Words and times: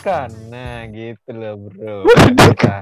merdeka. 0.00 0.20
Nah, 0.48 0.88
gitu 0.88 1.30
loh, 1.30 1.54
Bro. 1.60 1.96
Merdeka. 2.08 2.76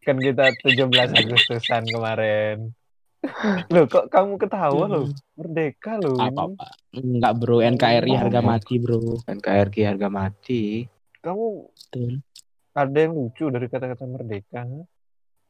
Kan 0.00 0.16
kita 0.16 0.44
17 0.64 0.88
Agustusan 1.12 1.84
kemarin. 1.84 2.72
Loh, 3.68 3.84
kok 3.84 4.08
kamu 4.08 4.40
ketawa 4.40 4.84
loh? 4.88 5.06
Merdeka 5.36 6.00
loh 6.00 6.16
Apa 6.16 6.30
ini. 6.30 6.38
apa? 6.56 6.66
Enggak 6.94 7.32
bro, 7.36 7.58
NKRI 7.60 8.12
Oh. 8.14 8.18
harga 8.18 8.40
mati 8.40 8.74
bro. 8.78 9.20
NKRI 9.20 9.80
harga 9.84 10.08
mati. 10.08 10.86
Kamu 11.20 11.46
Betul. 11.68 12.22
ada 12.72 12.94
yang 12.96 13.12
lucu 13.12 13.44
dari 13.50 13.66
kata-kata 13.66 14.04
merdeka? 14.06 14.62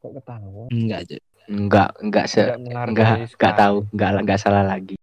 Kok 0.00 0.12
ketawa? 0.16 0.64
Enggak 0.72 0.98
aja. 1.06 1.16
Enggak, 1.46 1.90
enggak 2.02 2.24
se 2.26 2.40
enggak 2.50 2.84
enggak 2.88 3.12
sekali. 3.30 3.56
tahu, 3.56 3.76
enggak 3.94 4.10
enggak 4.18 4.40
salah 4.40 4.64
lagi. 4.64 4.96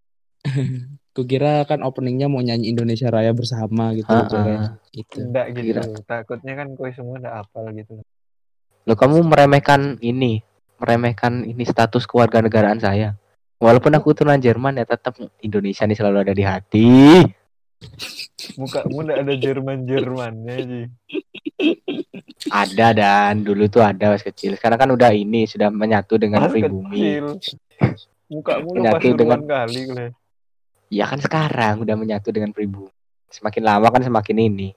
Kukira 1.15 1.63
kan 1.63 1.79
openingnya 1.79 2.27
mau 2.27 2.43
nyanyi 2.43 2.75
Indonesia 2.75 3.07
Raya 3.07 3.31
bersama 3.31 3.95
gitu. 3.95 4.11
Ha-ha. 4.11 4.27
Jore. 4.27 4.55
Itu. 4.91 5.23
Tidak 5.23 5.45
gitu. 5.55 5.63
Kira. 5.71 5.83
Takutnya 6.03 6.53
kan 6.53 6.67
kue 6.75 6.91
semua 6.91 7.15
udah 7.17 7.39
apal 7.39 7.71
gitu. 7.71 8.03
Loh 8.83 8.93
kamu 8.93 9.23
meremehkan 9.23 9.95
ini, 10.03 10.43
meremehkan 10.75 11.47
ini 11.47 11.63
status 11.63 12.03
kewarganegaraan 12.03 12.77
saya. 12.77 13.15
Walaupun 13.57 13.95
aku 13.95 14.11
turunan 14.11 14.37
Jerman 14.37 14.75
ya 14.75 14.83
tetap 14.83 15.15
Indonesia 15.39 15.87
nih 15.87 15.95
selalu 15.95 16.17
ada 16.19 16.33
di 16.35 16.43
hati. 16.43 16.87
Mukamu 18.59 19.07
udah 19.07 19.15
ada 19.23 19.33
Jerman-Jermannya 19.33 20.55
sih. 20.59 20.85
Ada 22.51 22.87
dan 22.91 23.41
dulu 23.41 23.71
tuh 23.71 23.81
ada 23.81 24.11
pas 24.11 24.19
kecil. 24.21 24.59
Sekarang 24.59 24.77
kan 24.77 24.89
udah 24.91 25.15
ini 25.15 25.47
sudah 25.47 25.71
menyatu 25.71 26.19
dengan 26.19 26.43
Pas 26.43 26.51
pribumi. 26.51 26.91
kecil. 26.91 27.25
Mukamu 28.27 28.67
lu 28.69 28.83
Menyatu 28.83 29.07
dengan- 29.15 29.41
kali 29.47 29.81
kule. 29.87 30.07
Ya 30.89 31.05
kan 31.09 31.17
sekarang 31.17 31.81
udah 31.81 31.95
menyatu 31.97 32.29
dengan 32.29 32.53
pribumi. 32.53 32.91
Semakin 33.29 33.63
lama 33.65 33.87
kan 33.89 34.01
semakin 34.01 34.37
ini. 34.39 34.69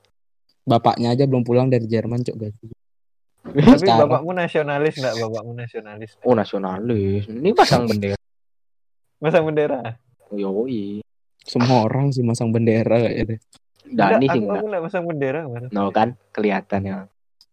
Bapaknya 0.65 1.13
aja 1.13 1.25
belum 1.25 1.45
pulang 1.45 1.69
dari 1.69 1.85
Jerman 1.85 2.25
cok 2.25 2.37
guys. 2.37 2.57
Tapi 3.49 3.81
Sekarang. 3.81 4.09
bapakmu 4.09 4.37
nasionalis 4.37 5.01
enggak? 5.01 5.15
Bapakmu 5.25 5.53
nasionalis. 5.57 6.11
nggak? 6.17 6.27
Oh 6.29 6.35
nasionalis. 6.37 7.23
Ini 7.25 7.51
pasang 7.57 7.89
bendera. 7.89 8.21
Masang 9.19 9.45
bendera? 9.49 9.81
Yoi. 10.31 11.01
Semua 11.41 11.89
orang 11.89 12.13
sih 12.13 12.21
masang 12.21 12.53
bendera 12.53 13.01
kayak 13.01 13.15
gitu. 13.17 13.35
Dani 13.89 13.97
Nggak, 13.97 14.21
sih 14.21 14.29
aku, 14.29 14.37
enggak. 14.45 14.57
aku 14.61 14.65
nggak 14.69 14.83
masang 14.85 15.05
bendera 15.09 15.39
ke 15.41 15.49
mana? 15.49 15.67
No 15.73 15.89
kan 15.89 16.09
kelihatan 16.29 16.81
ya 16.85 16.97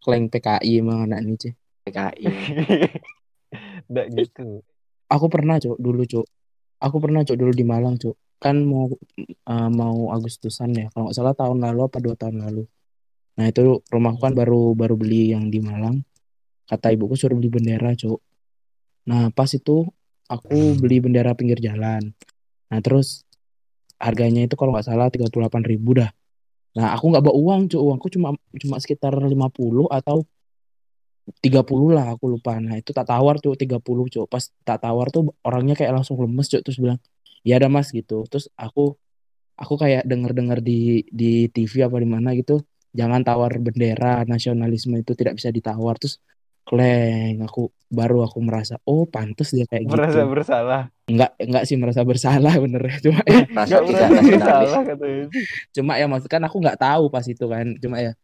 Klaim 0.03 0.27
PKI 0.27 0.71
emang 0.83 1.07
anak 1.07 1.19
ini 1.23 1.33
cih. 1.39 1.53
PKI. 1.87 2.25
Enggak 3.87 4.07
gitu. 4.19 4.59
Aku 5.07 5.25
pernah 5.31 5.55
cok 5.55 5.77
dulu 5.79 6.03
cok. 6.03 6.25
Aku 6.83 6.97
pernah 6.99 7.23
cok 7.23 7.37
dulu 7.39 7.51
di 7.55 7.63
Malang 7.63 7.95
cok. 7.95 8.15
Kan 8.45 8.61
mau 8.69 8.85
eh, 9.25 9.69
mau 9.73 10.13
Agustusan 10.13 10.69
ya. 10.77 10.85
Kalau 10.93 11.09
nggak 11.09 11.17
salah 11.17 11.33
tahun 11.33 11.57
lalu 11.65 11.79
apa 11.89 11.97
dua 11.97 12.13
tahun 12.13 12.45
lalu. 12.45 12.63
Nah 13.41 13.45
itu 13.49 13.81
rumahku 13.89 14.19
kan 14.21 14.33
baru 14.37 14.77
baru 14.77 14.93
beli 14.93 15.33
yang 15.33 15.49
di 15.49 15.59
Malang. 15.59 16.05
Kata 16.69 16.93
ibuku 16.93 17.17
suruh 17.17 17.33
beli 17.33 17.49
bendera 17.49 17.97
cok. 17.97 18.19
Nah 19.09 19.33
pas 19.33 19.49
itu 19.49 19.89
aku 20.29 20.77
beli 20.77 21.01
bendera 21.01 21.33
pinggir 21.33 21.57
jalan. 21.57 22.13
Nah 22.69 22.79
terus 22.85 23.25
harganya 23.97 24.45
itu 24.45 24.53
kalau 24.53 24.77
nggak 24.77 24.85
salah 24.85 25.09
38.000 25.09 25.65
ribu 25.65 25.97
dah. 25.97 26.13
Nah 26.77 26.93
aku 26.93 27.11
nggak 27.11 27.23
bawa 27.25 27.35
uang 27.35 27.61
cok. 27.73 27.81
Uangku 27.81 28.07
cuma 28.13 28.37
cuma 28.61 28.77
sekitar 28.77 29.13
50 29.17 29.89
atau 29.89 30.21
30 31.41 31.61
lah 31.89 32.13
aku 32.13 32.25
lupa. 32.29 32.57
Nah 32.57 32.77
itu 32.77 32.93
tak 32.93 33.09
tawar 33.09 33.41
tuh 33.41 33.57
30 33.57 33.81
cok. 33.81 34.25
Pas 34.29 34.43
tak 34.61 34.81
tawar 34.81 35.09
tuh 35.09 35.33
orangnya 35.41 35.73
kayak 35.73 35.93
langsung 35.93 36.17
lemes 36.17 36.47
cok. 36.47 36.61
Terus 36.61 36.77
bilang 36.77 36.99
ya 37.41 37.57
ada 37.57 37.67
mas 37.67 37.89
gitu. 37.89 38.25
Terus 38.29 38.49
aku 38.53 38.93
aku 39.55 39.73
kayak 39.75 40.05
denger-denger 40.05 40.59
di 40.61 41.05
di 41.09 41.47
TV 41.49 41.85
apa 41.85 41.97
di 41.97 42.09
mana 42.09 42.33
gitu. 42.33 42.61
Jangan 42.95 43.21
tawar 43.21 43.51
bendera 43.57 44.23
nasionalisme 44.23 44.95
itu 44.95 45.13
tidak 45.13 45.41
bisa 45.41 45.49
ditawar. 45.49 45.97
Terus 45.97 46.21
kleng 46.65 47.45
aku 47.45 47.69
baru 47.93 48.25
aku 48.25 48.41
merasa 48.41 48.81
oh 48.89 49.05
pantas 49.05 49.53
dia 49.53 49.69
kayak 49.69 49.85
Merasa 49.85 50.25
gitu. 50.25 50.33
bersalah. 50.33 50.81
Enggak 51.05 51.37
enggak 51.37 51.63
sih 51.69 51.77
merasa 51.77 52.01
bersalah 52.01 52.53
bener 52.57 52.81
cuma 53.05 53.21
ya 53.21 53.45
merasa 53.45 53.77
nasionalis. 53.77 54.25
bersalah 54.33 54.81
katanya. 54.81 55.25
cuma 55.69 55.91
ya 56.01 56.05
maksud 56.09 56.25
kan 56.25 56.41
aku 56.41 56.57
nggak 56.57 56.81
tahu 56.81 57.03
pas 57.13 57.21
itu 57.29 57.45
kan 57.45 57.65
cuma 57.77 58.01
ya 58.01 58.17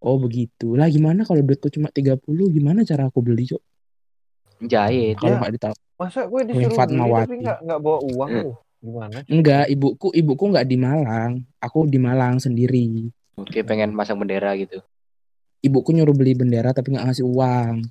oh 0.00 0.16
begitu 0.16 0.74
lah 0.74 0.88
gimana 0.88 1.22
kalau 1.22 1.40
duitku 1.40 1.68
cuma 1.68 1.88
30 1.88 2.20
gimana 2.50 2.80
cara 2.82 3.06
aku 3.06 3.20
beli 3.20 3.44
cok 3.46 3.62
Jahit. 4.60 5.16
kalau 5.16 5.34
Ya. 5.34 5.40
nggak 5.40 5.52
ditahu. 5.56 5.76
Masa 5.96 6.20
gue 6.24 6.40
disuruh 6.44 6.76
beli 6.76 7.00
tapi 7.16 7.36
nggak 7.40 7.58
nggak 7.64 7.80
bawa 7.80 7.98
uang 8.04 8.30
lu? 8.38 8.52
Gimana? 8.80 9.18
enggak 9.24 9.64
ibuku 9.68 10.08
ibuku 10.12 10.44
nggak 10.48 10.64
di 10.64 10.76
Malang. 10.76 11.32
Aku 11.58 11.84
di 11.84 11.96
Malang 11.96 12.36
sendiri. 12.36 13.08
Oke 13.36 13.60
pengen 13.60 13.92
pasang 13.92 14.16
bendera 14.16 14.52
gitu. 14.56 14.80
ibuku 15.60 15.92
nyuruh 15.92 16.12
beli 16.12 16.32
bendera 16.32 16.72
tapi 16.72 16.92
nggak 16.92 17.04
ngasih 17.04 17.24
uang. 17.24 17.84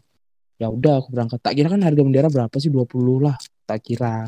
Ya 0.58 0.70
udah 0.70 1.02
aku 1.02 1.10
berangkat. 1.10 1.38
Tak 1.40 1.54
kira 1.54 1.70
kan 1.70 1.82
harga 1.82 2.02
bendera 2.02 2.28
berapa 2.28 2.56
sih? 2.58 2.70
20 2.70 2.86
lah 3.22 3.38
tak 3.66 3.82
kira. 3.82 4.26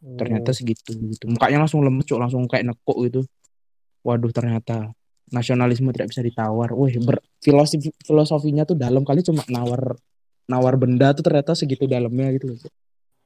Ternyata 0.00 0.52
Hmm. 0.52 0.56
segitu 0.56 0.92
gitu. 0.96 1.24
Mukanya 1.28 1.60
langsung 1.60 1.80
lemes 1.80 2.04
cok 2.04 2.20
langsung 2.20 2.44
kayak 2.44 2.68
nekuk 2.68 2.96
gitu. 3.04 3.20
Waduh 4.00 4.28
ternyata 4.28 4.92
nasionalisme 5.32 5.88
tidak 5.90 6.12
bisa 6.12 6.20
ditawar 6.20 6.70
wih 6.76 7.00
ber, 7.00 7.18
filosofi 7.40 7.88
filosofinya 8.04 8.68
tuh 8.68 8.76
dalam 8.76 9.02
kali 9.02 9.24
cuma 9.24 9.42
nawar 9.48 9.96
nawar 10.46 10.74
benda 10.76 11.16
tuh 11.16 11.24
ternyata 11.24 11.56
segitu 11.56 11.88
dalamnya 11.88 12.28
gitu 12.36 12.52
loh. 12.52 12.60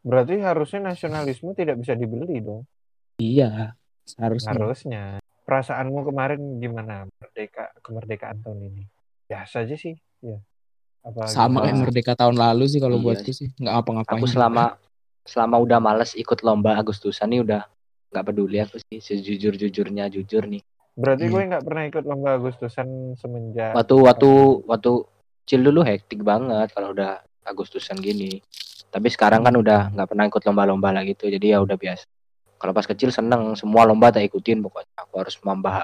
Berarti 0.06 0.38
harusnya 0.38 0.94
nasionalisme 0.94 1.50
tidak 1.58 1.82
bisa 1.82 1.98
dibeli 1.98 2.38
dong. 2.38 2.62
iya 3.18 3.74
seharusnya 4.06 4.54
Harusnya. 4.54 5.04
Perasaanmu 5.46 6.06
kemarin 6.06 6.58
gimana? 6.58 7.06
Merdeka 7.22 7.74
kemerdekaan 7.82 8.42
tahun 8.42 8.66
ini? 8.70 8.84
Biasa 9.30 9.66
aja 9.66 9.74
sih. 9.74 9.94
Ya. 10.22 10.38
Apa 11.06 11.30
sama 11.30 11.62
kayak 11.66 11.78
merdeka 11.86 12.12
tahun 12.18 12.34
lalu 12.34 12.66
sih 12.66 12.82
kalau 12.82 12.98
Iya 12.98 13.04
buatku 13.06 13.30
sih 13.30 13.48
nggak 13.62 13.74
apa-ngapain 13.78 14.18
Aku 14.18 14.26
selama 14.26 14.74
selama 15.22 15.56
udah 15.62 15.78
males 15.78 16.18
ikut 16.18 16.42
lomba 16.42 16.74
Agustusan 16.74 17.30
nih 17.30 17.46
udah 17.46 17.62
nggak 18.10 18.24
peduli 18.26 18.58
aku 18.58 18.82
sih 18.82 18.98
sejujur 18.98 19.54
jujurnya 19.54 20.10
jujur 20.10 20.46
nih. 20.46 20.62
Berarti 20.96 21.28
Iya. 21.28 21.32
gue 21.32 21.42
nggak 21.52 21.64
pernah 21.68 21.82
ikut 21.84 22.04
lomba 22.08 22.40
Agustusan 22.40 23.12
semenjak 23.20 23.76
Waktu 23.76 23.94
waktu 24.00 24.30
waktu 24.64 24.92
kecil 25.44 25.60
dulu 25.62 25.84
hektik 25.84 26.24
banget 26.24 26.72
kalau 26.72 26.96
udah 26.96 27.20
Agustusan 27.44 28.00
gini. 28.00 28.40
Tapi 28.88 29.12
sekarang 29.12 29.44
kan 29.44 29.52
udah 29.54 29.92
nggak 29.92 30.08
pernah 30.08 30.24
ikut 30.24 30.42
lomba-lomba 30.42 30.90
lah 30.90 31.04
gitu. 31.04 31.28
Jadi 31.28 31.52
ya 31.52 31.60
udah 31.60 31.76
biasa. 31.76 32.08
Kalau 32.56 32.72
pas 32.72 32.88
kecil 32.88 33.12
seneng 33.12 33.52
semua 33.52 33.84
lomba 33.84 34.08
tak 34.08 34.24
ikutin 34.24 34.64
pokoknya. 34.64 34.88
Aku 35.04 35.20
harus 35.20 35.36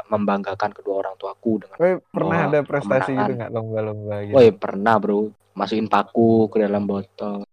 membanggakan 0.09 0.73
kedua 0.73 1.05
orang 1.05 1.15
tuaku 1.21 1.61
dengan 1.61 1.77
Gue 1.77 1.93
pernah 2.09 2.49
ada 2.49 2.61
prestasi 2.65 3.13
kemenangan. 3.13 3.29
gitu 3.29 3.39
nggak 3.39 3.53
lomba-lomba 3.53 4.15
gitu? 4.25 4.35
Woi 4.35 4.49
pernah 4.57 4.95
bro 4.97 5.29
masukin 5.53 5.87
paku 5.87 6.49
ke 6.49 6.65
dalam 6.65 6.89
botol. 6.89 7.45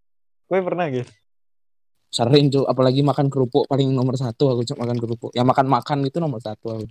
Gue 0.47 0.59
pernah 0.63 0.87
guys. 0.87 1.11
sering 2.09 2.49
cuy 2.49 2.65
apalagi 2.65 3.05
makan 3.05 3.29
kerupuk 3.29 3.69
paling 3.69 3.93
nomor 3.93 4.17
satu 4.17 4.49
aku 4.49 4.65
cuma 4.65 4.89
makan 4.89 4.97
kerupuk 4.97 5.29
ya 5.29 5.45
makan 5.45 5.69
makan 5.69 6.01
itu 6.09 6.17
nomor 6.17 6.41
satu 6.41 6.73
aku 6.73 6.89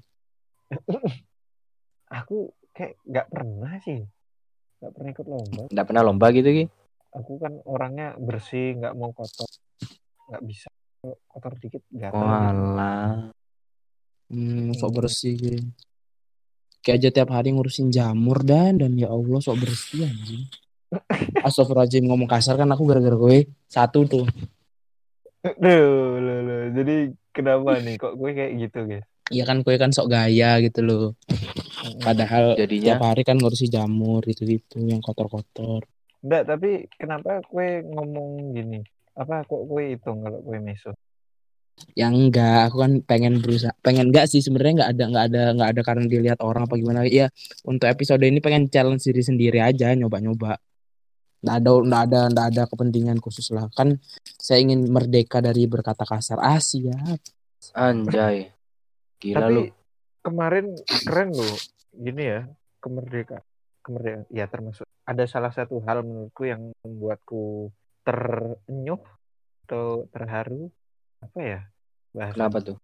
Aku 2.08 2.52
kayak 2.72 2.96
nggak 3.04 3.28
pernah 3.28 3.72
sih. 3.80 4.00
Nggak 4.80 4.92
pernah 4.94 5.10
ikut 5.12 5.26
lomba. 5.28 5.62
Nggak 5.68 5.86
pernah 5.86 6.02
lomba 6.04 6.26
gitu 6.32 6.48
ki? 6.48 6.64
Aku 7.16 7.40
kan 7.40 7.52
orangnya 7.64 8.14
bersih, 8.20 8.76
nggak 8.76 8.94
mau 8.96 9.10
kotor. 9.12 9.48
Nggak 10.28 10.42
bisa. 10.44 10.68
Kotor 11.02 11.52
dikit 11.56 11.82
gatal. 11.90 12.20
gitu. 12.20 12.24
Walah. 12.24 13.08
hmm, 14.28 14.76
sok 14.76 14.90
Hmm. 14.92 14.96
bersih 15.00 15.34
gitu. 15.36 15.64
kayak 16.78 17.04
aja 17.04 17.08
tiap 17.10 17.30
hari 17.34 17.52
ngurusin 17.52 17.90
jamur 17.90 18.40
dan 18.40 18.78
dan 18.78 18.94
ya 18.96 19.10
Allah 19.10 19.42
sok 19.42 19.60
bersih 19.60 20.08
anjing 20.08 20.46
Astagfirullahaladzim 21.44 22.06
ngomong 22.06 22.30
kasar 22.30 22.56
kan 22.56 22.70
aku 22.70 22.88
gara-gara 22.88 23.12
gue 23.12 23.44
satu 23.68 24.08
tuh 24.08 24.24
Duh, 25.38 26.18
loh, 26.18 26.38
loh. 26.42 26.62
Jadi 26.74 27.14
kenapa 27.30 27.78
nih? 27.78 27.94
Kok 27.94 28.18
gue 28.18 28.30
kayak 28.34 28.52
gitu 28.58 28.80
guys? 28.90 29.06
Iya 29.28 29.44
kan 29.44 29.60
gue 29.60 29.74
kan 29.76 29.90
sok 29.92 30.08
gaya 30.08 30.60
gitu 30.64 30.80
loh. 30.84 31.04
Padahal 32.00 32.56
Jadinya 32.56 32.96
tiap 32.96 33.02
hari 33.04 33.22
kan 33.24 33.36
ngurusin 33.36 33.68
jamur 33.68 34.24
gitu-gitu 34.24 34.80
yang 34.84 35.04
kotor-kotor. 35.04 35.84
Enggak, 36.24 36.42
tapi 36.50 36.90
kenapa 36.98 37.44
gue 37.46 37.84
ngomong 37.86 38.56
gini? 38.56 38.80
Apa 39.14 39.46
kok 39.46 39.62
gue 39.68 39.94
hitung 39.94 40.24
kalau 40.24 40.40
gue 40.42 40.58
meso? 40.58 40.94
yang 41.94 42.14
enggak 42.14 42.70
aku 42.70 42.82
kan 42.82 42.92
pengen 43.06 43.38
berusaha 43.38 43.70
pengen 43.86 44.10
enggak 44.10 44.26
sih 44.26 44.42
sebenarnya 44.42 44.82
enggak 44.82 44.90
ada 44.94 45.04
enggak 45.06 45.24
ada 45.30 45.42
enggak 45.54 45.68
ada 45.70 45.80
karena 45.86 46.04
dilihat 46.10 46.38
orang 46.42 46.66
apa 46.66 46.74
gimana. 46.74 47.06
Ya 47.06 47.30
untuk 47.62 47.86
episode 47.86 48.22
ini 48.26 48.42
pengen 48.42 48.66
challenge 48.66 49.06
diri 49.06 49.22
sendiri 49.22 49.58
aja 49.62 49.94
nyoba-nyoba. 49.94 50.58
Enggak 51.42 51.56
ada 51.62 51.70
enggak 51.70 52.02
ada 52.10 52.20
enggak 52.34 52.46
ada 52.54 52.62
kepentingan 52.66 53.18
khusus 53.22 53.46
lah. 53.54 53.70
Kan 53.74 54.02
saya 54.42 54.58
ingin 54.62 54.90
merdeka 54.90 55.38
dari 55.38 55.70
berkata 55.70 56.02
kasar. 56.02 56.42
Ah 56.42 56.58
siap. 56.58 57.22
Anjay. 57.74 58.57
Gila 59.18 59.38
tapi 59.42 59.54
lu. 59.54 59.62
kemarin 60.22 60.66
keren 61.04 61.30
loh. 61.34 61.56
Gini 61.90 62.22
ya, 62.22 62.40
kemerdekaan. 62.78 63.42
Kemerdekaan. 63.82 64.24
Ya 64.30 64.46
termasuk 64.46 64.86
ada 65.02 65.24
salah 65.26 65.50
satu 65.50 65.80
hal 65.82 66.04
menurutku 66.04 66.44
yang 66.44 66.70
membuatku 66.84 67.72
terenyuh 68.04 69.00
atau 69.66 70.06
terharu. 70.12 70.70
Apa 71.20 71.38
ya? 71.42 71.60
Bahasa 72.14 72.34
Kenapa 72.36 72.58
tuh? 72.62 72.78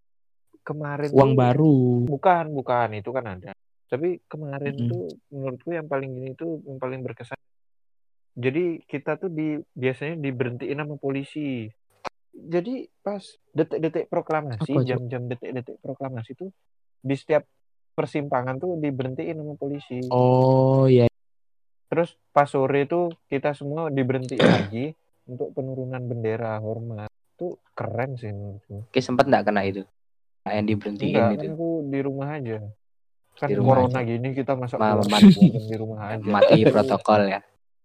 kemarin 0.65 1.13
uang 1.13 1.33
tuh- 1.33 1.39
baru 1.39 1.75
Bukan, 2.09 2.45
bukan 2.57 2.89
itu 2.97 3.11
kan 3.13 3.25
ada. 3.37 3.53
Tapi 3.85 4.25
kemarin 4.27 4.75
Mm-mm. 4.75 4.91
tuh 4.91 5.05
menurutku 5.29 5.71
yang 5.71 5.87
paling 5.87 6.11
gini 6.11 6.33
tuh 6.35 6.65
yang 6.65 6.81
paling 6.81 7.05
berkesan. 7.05 7.37
Jadi 8.35 8.83
kita 8.83 9.15
tuh 9.15 9.31
di 9.31 9.61
biasanya 9.77 10.19
diberhentiin 10.19 10.81
sama 10.83 10.97
polisi. 10.99 11.69
Jadi 12.35 12.91
pas 13.01 13.23
detik-detik 13.51 14.07
proklamasi, 14.07 14.75
jam-jam 14.83 15.23
detik-detik 15.25 15.79
proklamasi 15.79 16.35
tuh 16.35 16.51
di 16.99 17.15
setiap 17.15 17.47
persimpangan 17.95 18.59
tuh 18.59 18.75
diberhentiin 18.77 19.39
sama 19.39 19.55
polisi. 19.55 20.03
Oh 20.11 20.91
iya. 20.91 21.07
Terus 21.87 22.19
pas 22.35 22.51
sore 22.51 22.91
tuh 22.91 23.15
kita 23.31 23.55
semua 23.55 23.87
diberhentiin 23.87 24.43
lagi 24.67 24.91
untuk 25.25 25.55
penurunan 25.55 26.03
bendera 26.03 26.59
hormat. 26.59 27.07
Itu 27.39 27.63
keren 27.73 28.19
sih 28.19 28.35
menurutku. 28.35 28.91
Oke 28.91 28.99
sempat 28.99 29.31
nggak 29.31 29.45
kena 29.47 29.63
itu 29.63 29.83
yang 30.45 30.67
diberhentiin 30.69 31.09
Enggak, 31.15 31.31
itu 31.33 31.41
kan 31.41 31.55
aku 31.57 31.71
di 31.89 32.01
rumah 32.03 32.29
aja. 32.37 32.59
Kan 33.35 33.49
Di 33.51 33.55
rumah 33.57 33.75
corona 33.81 34.01
gini 34.03 34.29
kita 34.31 34.53
masa 34.55 34.75
mati. 34.77 35.49
di 35.49 35.77
rumah 35.79 35.99
aja. 36.13 36.23
mati 36.23 36.63
protokol 36.67 37.31
ya 37.31 37.41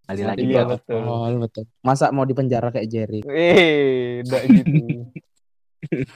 kali 0.09 0.21
lagi 0.25 0.41
Iya 0.41 0.65
betul. 0.65 1.01
Oh 1.05 1.29
betul. 1.37 1.63
Masa 1.79 2.09
mau 2.09 2.25
dipenjara 2.25 2.73
kayak 2.73 2.89
Jerry? 2.89 3.21
Eh, 3.23 4.25
enggak 4.25 4.41
gitu. 4.49 5.05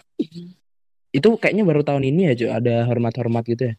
Itu 1.13 1.37
kayaknya 1.37 1.61
baru 1.61 1.85
tahun 1.85 2.03
ini 2.03 2.21
ya, 2.25 2.33
Cuk, 2.33 2.51
ada 2.51 2.89
hormat-hormat 2.89 3.45
gitu 3.45 3.63
ya. 3.69 3.75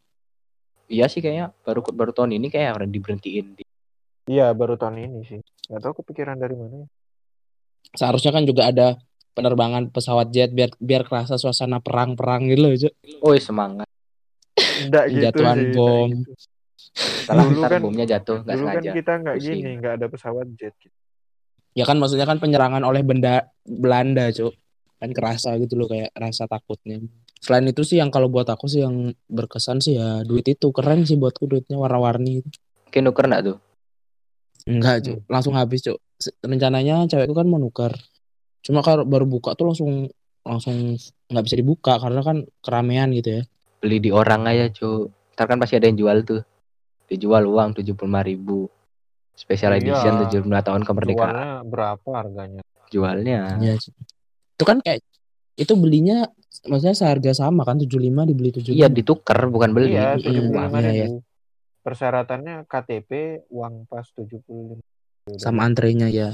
iya 0.84 1.08
sih 1.08 1.18
kayaknya 1.18 1.48
baru 1.64 1.80
baru 1.90 2.12
tahun 2.12 2.36
ini 2.36 2.46
kayak 2.46 2.76
orang 2.76 2.92
diberhentiin 2.92 3.56
Iya, 4.24 4.52
baru 4.52 4.76
tahun 4.76 5.02
ini 5.02 5.20
sih. 5.26 5.40
Enggak 5.66 5.80
tahu 5.82 5.92
kepikiran 6.00 6.38
dari 6.38 6.54
mana. 6.54 6.86
Seharusnya 7.92 8.30
kan 8.30 8.44
juga 8.44 8.70
ada 8.70 8.96
penerbangan 9.34 9.90
pesawat 9.90 10.30
jet 10.30 10.54
biar 10.54 10.70
biar 10.78 11.02
kerasa 11.02 11.34
suasana 11.36 11.82
perang-perang 11.82 12.46
gitu 12.48 12.60
loh, 12.62 12.72
Cuk. 12.72 12.92
oh 13.20 13.34
semangat 13.34 13.88
Enggak 14.78 15.04
gitu 15.10 15.18
Penjatuhan 15.34 15.56
sih. 15.56 15.64
enggak 15.66 15.76
bom. 15.76 16.08
gitu. 16.14 16.32
Salah 16.94 17.44
Dulu 17.44 17.58
ntar 17.58 17.70
kan- 17.72 17.82
bomnya 17.82 18.06
jatuh 18.06 18.38
nggak 18.40 18.54
Dulu 18.54 18.64
kan 18.64 18.74
sengaja 18.76 18.90
kita 18.92 19.12
enggak 19.16 19.36
Pusing. 19.36 19.54
gini, 19.56 19.70
enggak 19.74 19.92
ada 19.94 20.06
pesawat 20.06 20.46
jet. 20.54 20.74
gitu. 20.78 20.94
Ya 21.72 21.84
kan 21.84 21.98
maksudnya 21.98 22.22
kan 22.22 22.38
penyerangan 22.38 22.80
oleh 22.80 23.02
benda 23.02 23.34
Belanda, 23.60 24.30
Cuk. 24.30 24.54
Kan 24.96 25.10
kerasa 25.10 25.58
gitu 25.58 25.74
loh 25.74 25.86
kayak 25.86 26.14
rasa 26.14 26.46
takutnya. 26.46 27.02
Selain 27.36 27.64
itu 27.64 27.82
sih 27.82 27.98
yang 27.98 28.08
kalau 28.08 28.26
buat 28.26 28.46
aku 28.46 28.64
sih 28.64 28.80
yang 28.80 29.10
berkesan 29.26 29.78
sih 29.78 29.94
ya 29.94 30.22
duit 30.22 30.46
itu 30.46 30.70
keren 30.70 31.02
sih 31.02 31.14
buatku 31.14 31.44
duitnya 31.44 31.74
warna-warni 31.74 32.40
itu. 32.40 32.48
oke 32.84 32.98
nuker 33.00 33.26
nggak 33.26 33.42
tuh 33.44 33.58
Enggak, 34.64 35.02
Cuk. 35.02 35.18
Langsung 35.26 35.52
habis, 35.52 35.82
Cuk. 35.82 35.98
Rencananya 36.40 37.04
cewekku 37.04 37.32
kan 37.32 37.44
mau 37.44 37.58
nuker. 37.58 37.92
Cuma 38.62 38.80
kalau 38.80 39.04
baru 39.04 39.26
buka 39.26 39.52
tuh 39.52 39.68
langsung 39.68 40.08
langsung 40.40 40.96
nggak 41.26 41.42
bisa 41.42 41.56
dibuka 41.56 41.96
karena 41.98 42.20
kan 42.20 42.36
keramaian 42.60 43.08
gitu 43.10 43.28
ya. 43.34 43.42
beli 43.76 43.96
di 43.98 44.08
orang 44.08 44.44
aja 44.46 44.68
cu 44.70 45.08
ntar 45.30 45.44
kan 45.44 45.56
pasti 45.56 45.74
ada 45.74 45.84
yang 45.84 45.96
jual 45.98 46.20
tuh 46.22 46.40
dijual 47.06 47.44
uang 47.44 47.74
tujuh 47.74 47.92
puluh 47.92 48.20
ribu 48.20 48.58
special 49.32 49.74
Iya. 49.74 49.78
edition 49.82 50.14
75 50.22 50.62
tahun 50.62 50.82
kemerdekaan 50.82 51.34
Jualnya 51.34 51.50
berapa 51.64 52.08
harganya? 52.14 52.62
jualnya 52.86 53.38
Iya. 53.58 53.74
Cuk. 53.76 53.94
Itu 54.54 54.64
kan 54.64 54.78
kayak 54.78 55.02
itu 55.54 55.72
belinya 55.74 56.26
maksudnya 56.64 56.94
seharga 56.94 57.30
sama 57.32 57.62
kan 57.62 57.76
75 57.76 57.98
dibeli 58.24 58.50
75. 58.50 58.70
iya 58.72 58.86
ditukar 58.86 59.38
bukan 59.46 59.70
beli 59.70 59.92
Iya, 59.92 60.14
Mm-mm. 60.14 60.22
tujuh 60.22 60.42
puluh 60.44 60.62
lima 60.62 60.78
Iya, 60.80 60.92
iya. 60.92 61.08
Persyaratannya 61.82 62.64
KTP, 62.64 63.10
uang 63.50 63.84
pas 63.84 64.06
tujuh 64.08 64.40
puluh 64.40 64.78
lima. 64.78 64.84
sama 65.36 65.64
antrenya 65.64 66.08
ya. 66.08 66.30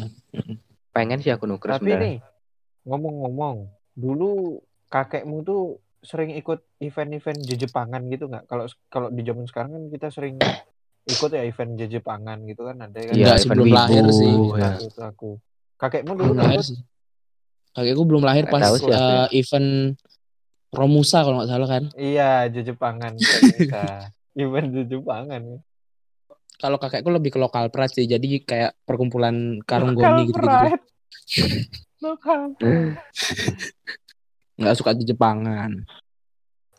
pengen 0.90 1.19
sih 1.19 1.31
aku 1.31 1.46
nuker 1.46 1.70
Tapi 1.70 1.87
sebenarnya 1.87 2.02
nih, 2.05 2.16
ngomong-ngomong, 2.82 3.56
dulu 3.93 4.58
kakekmu 4.87 5.40
tuh 5.40 5.78
sering 6.00 6.32
ikut 6.32 6.64
event-event 6.81 7.41
Jepangan 7.44 8.02
gitu 8.08 8.25
nggak? 8.29 8.44
Kalau 8.49 8.64
kalau 8.88 9.08
di 9.12 9.23
zaman 9.25 9.44
sekarang 9.44 9.70
kan 9.76 9.85
kita 9.93 10.08
sering 10.08 10.41
ikut 11.05 11.31
ya 11.32 11.43
event 11.44 11.73
Jepangan 11.81 12.38
gitu 12.44 12.62
kan 12.69 12.76
ada 12.81 13.00
kan? 13.00 13.14
Iya, 13.17 13.32
sebelum 13.41 13.67
wibu, 13.69 13.76
lahir 13.76 14.05
sih. 14.12 14.35
ya. 14.56 14.76
Takut 14.76 15.05
aku. 15.05 15.31
Kakekmu 15.81 16.12
dulu 16.17 16.32
Belum 16.37 16.44
lahir 16.44 16.61
sih. 16.64 16.79
Kakekku 17.70 18.02
belum 18.02 18.23
lahir 18.26 18.44
pas 18.50 18.62
tahu 18.67 18.76
sih 18.82 18.91
ya. 18.91 18.99
eh, 18.99 19.26
event 19.41 19.69
Romusa 20.70 21.19
kalau 21.23 21.43
nggak 21.43 21.50
salah 21.50 21.69
kan. 21.69 21.85
Iya, 21.99 22.47
Jepangan 22.50 23.12
bisa. 23.19 24.11
event 24.43 24.69
Jepangan. 24.87 25.43
Kalau 26.61 26.76
kakekku 26.76 27.08
lebih 27.08 27.32
ke 27.32 27.38
lokal 27.41 27.73
pride 27.73 27.97
sih. 27.97 28.05
Jadi 28.05 28.44
kayak 28.44 28.76
perkumpulan 28.85 29.64
karung 29.64 29.97
Lokal 29.97 30.12
goni 30.12 30.23
gitu-gitu. 30.29 30.44
pride. 30.44 30.85
Nggak 34.60 34.76
suka 34.76 34.92
di 34.92 35.04
Jepangan. 35.04 35.72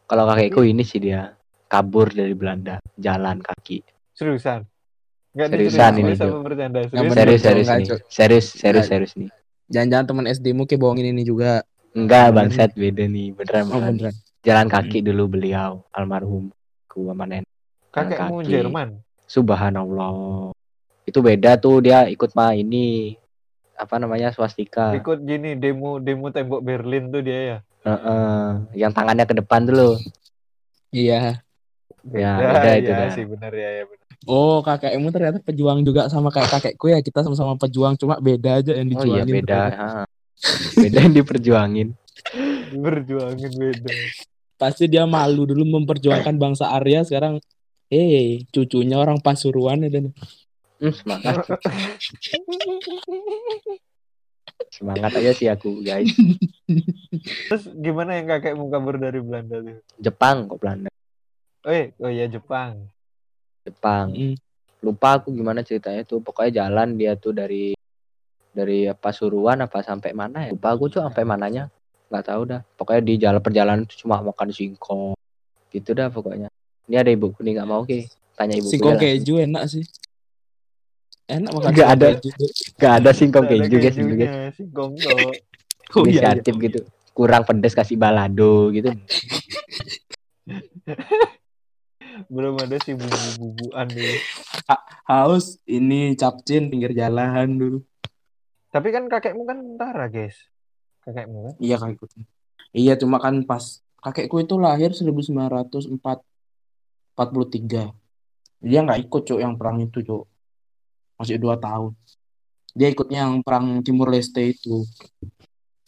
kalau 0.05 0.27
kakekku 0.27 0.61
ini 0.61 0.83
sih 0.83 0.99
dia 0.99 1.33
kabur 1.65 2.07
dari 2.07 2.31
Belanda 2.31 2.77
jalan 2.93 3.39
kaki 3.39 3.79
Seriusan? 4.11 4.67
Nggak 5.31 5.47
Seriusan 5.49 5.93
ini, 5.95 6.11
Serius? 6.13 6.35
serius 7.09 7.41
serius 7.41 7.67
nih 7.71 7.87
serius 8.05 8.45
serius 8.51 8.85
Nggak. 8.85 8.85
serius 8.85 9.13
nih 9.15 9.29
Jangan-jangan 9.65 10.05
teman 10.05 10.25
SD-mu 10.27 10.63
kayak 10.65 10.77
bohongin 10.77 11.09
ini 11.09 11.23
juga. 11.23 11.63
enggak 11.91 12.31
bangsat 12.31 12.71
beda 12.73 13.03
nih 13.03 13.31
beneran 13.33 13.65
Oh 13.65 13.79
beneran 13.79 13.95
beneran. 13.97 14.15
jalan 14.41 14.67
kaki 14.67 14.99
dulu 15.01 15.23
beliau 15.29 15.83
almarhum 15.89 16.51
ku 16.85 17.03
sama 17.03 17.23
nenek 17.25 17.47
Kakekmu 17.89 18.39
kaki. 18.39 18.51
Jerman? 18.51 18.89
subhanallah 19.25 20.51
itu 21.01 21.19
beda 21.19 21.55
tuh 21.55 21.79
dia 21.79 22.03
ikut 22.05 22.31
mah 22.31 22.51
ini 22.51 23.15
apa 23.73 23.95
namanya 23.95 24.29
swastika 24.29 24.91
Ikut 24.93 25.23
gini 25.23 25.55
demo 25.55 25.97
demo 25.97 26.29
tembok 26.29 26.61
Berlin 26.61 27.07
tuh 27.07 27.19
dia 27.19 27.39
ya? 27.41 27.57
Heeh, 27.81 28.45
yang 28.77 28.93
tangannya 28.93 29.25
ke 29.25 29.33
depan 29.41 29.65
tuh 29.65 29.73
loh 29.73 29.95
Iya. 30.91 31.39
Ya, 32.11 32.33
beda 32.35 32.71
itu 32.81 32.91
iya 32.91 32.97
dah. 32.97 33.09
sih 33.13 33.25
benar 33.29 33.53
ya, 33.53 33.69
ya 33.81 33.83
benar. 33.85 34.05
Oh 34.25 34.61
kakekmu 34.61 35.09
ternyata 35.13 35.39
pejuang 35.41 35.81
juga 35.85 36.09
sama 36.11 36.29
kayak 36.33 36.49
kakekku 36.49 36.89
ya. 36.91 36.99
Kita 37.01 37.23
sama-sama 37.25 37.55
pejuang 37.57 37.95
cuma 37.97 38.17
beda 38.21 38.59
aja 38.61 38.73
yang 38.75 38.89
oh 38.93 39.05
iya 39.05 39.23
dijuangin. 39.23 39.33
beda 39.41 39.61
ha. 39.71 40.03
beda 40.77 40.97
yang 41.05 41.13
diperjuangin 41.13 41.87
Berjuangin 42.73 43.51
beda. 43.53 43.91
Pasti 44.57 44.85
dia 44.89 45.05
malu 45.09 45.45
dulu 45.49 45.65
memperjuangkan 45.81 46.35
bangsa 46.37 46.69
Arya 46.73 47.01
sekarang 47.05 47.39
eh 47.89 48.45
cucunya 48.53 48.97
orang 48.97 49.21
Pasuruan 49.21 49.81
ya 49.85 49.89
dan 49.89 50.05
Hmm, 50.81 50.97
semangat 54.69 55.11
aja 55.17 55.31
sih 55.33 55.47
aku 55.49 55.81
guys. 55.81 56.11
Terus 57.49 57.63
gimana 57.73 58.19
yang 58.19 58.27
kakekmu 58.29 58.69
kabur 58.69 59.01
dari 59.01 59.17
Belanda 59.23 59.63
tuh? 59.63 59.81
Jepang 59.97 60.45
kok 60.45 60.59
Belanda. 60.61 60.89
Oh 61.65 61.73
iya, 61.73 61.93
oh 62.01 62.11
iya 62.11 62.25
Jepang. 62.29 62.89
Jepang. 63.65 64.13
Mm. 64.13 64.35
lupa 64.81 65.21
aku 65.21 65.29
gimana 65.29 65.61
ceritanya 65.61 66.01
tuh. 66.01 66.25
Pokoknya 66.25 66.65
jalan 66.65 66.97
dia 66.97 67.13
tuh 67.13 67.37
dari 67.37 67.77
dari 68.49 68.89
Pasuruan 68.97 69.61
apa 69.61 69.85
sampai 69.85 70.11
mana 70.11 70.49
ya? 70.49 70.57
Lupa 70.57 70.73
aku 70.73 70.89
tuh 70.89 71.05
sampai 71.05 71.21
mananya. 71.21 71.69
Nggak 72.09 72.25
tahu 72.25 72.41
dah. 72.49 72.61
Pokoknya 72.75 73.01
di 73.05 73.13
jalan 73.21 73.41
perjalanan 73.45 73.85
tuh 73.85 73.97
cuma 74.01 74.17
makan 74.25 74.49
singkong. 74.49 75.13
Gitu 75.69 75.93
dah 75.93 76.09
pokoknya. 76.09 76.49
Ini 76.89 76.97
ada 76.97 77.13
ibuku 77.13 77.45
nih 77.45 77.61
nggak 77.61 77.69
mau 77.69 77.85
ke 77.85 78.09
tanya 78.33 78.57
ibuku 78.57 78.73
singkong 78.73 78.97
keju 78.97 79.33
enak 79.45 79.63
sih. 79.69 79.85
Enak 81.29 81.51
makan 81.53 81.69
Nggak 81.71 81.87
singkong 81.87 82.01
ada. 82.01 82.07
keju. 82.17 82.45
nggak 82.77 82.93
ada 82.97 83.09
singkong 83.13 83.45
keju 83.47 83.75
guys 83.77 83.95
guys 83.97 84.53
Singkong 84.57 84.91
tuh. 84.97 85.11
Oh 85.91 86.07
iya, 86.07 86.23
iya. 86.23 86.31
inisiatif 86.39 86.55
gitu 86.55 86.79
kurang 87.11 87.43
pedes 87.43 87.75
kasih 87.75 87.99
balado 87.99 88.71
gitu 88.71 88.95
Belum 92.31 92.55
ada 92.55 92.79
sih 92.79 92.95
bumbu-bumbuan 92.95 93.87
dulu. 93.91 94.15
Haus 95.03 95.59
ini 95.67 96.15
capcin 96.15 96.71
pinggir 96.71 96.95
jalan 96.95 97.59
dulu. 97.59 97.77
Tapi 98.71 98.87
kan 98.95 99.11
kakekmu 99.11 99.43
kan 99.43 99.59
tentara, 99.59 100.07
guys. 100.07 100.39
Kakekmu 101.03 101.37
kan? 101.43 101.53
Iya 101.59 101.75
kakekku. 101.75 102.07
Iya 102.71 102.95
cuma 102.95 103.19
kan 103.19 103.43
pas 103.43 103.83
kakekku 103.99 104.39
itu 104.39 104.55
lahir 104.55 104.95
1943. 104.95 105.91
Dia 108.63 108.79
nggak 108.85 108.99
ikut 109.11 109.21
cuk 109.27 109.39
yang 109.41 109.59
perang 109.59 109.83
itu 109.83 109.99
cuk. 109.99 110.23
Masih 111.21 111.37
dua 111.37 111.55
tahun. 111.61 111.93
Dia 112.73 112.89
ikutnya 112.89 113.29
yang 113.29 113.45
perang 113.45 113.85
Timur 113.85 114.09
Leste 114.09 114.41
itu. 114.41 114.81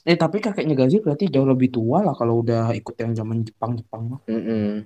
Eh 0.04 0.20
tapi 0.20 0.44
kakeknya 0.44 0.76
Gazi 0.76 1.00
berarti 1.00 1.32
jauh 1.32 1.48
lebih 1.48 1.72
tua 1.72 2.04
lah 2.04 2.14
kalau 2.14 2.44
udah 2.44 2.76
ikut 2.76 2.96
yang 3.00 3.16
zaman 3.16 3.42
Jepang 3.42 3.80
Jepang 3.80 4.04
mah. 4.14 4.22
Mm-mm. 4.28 4.84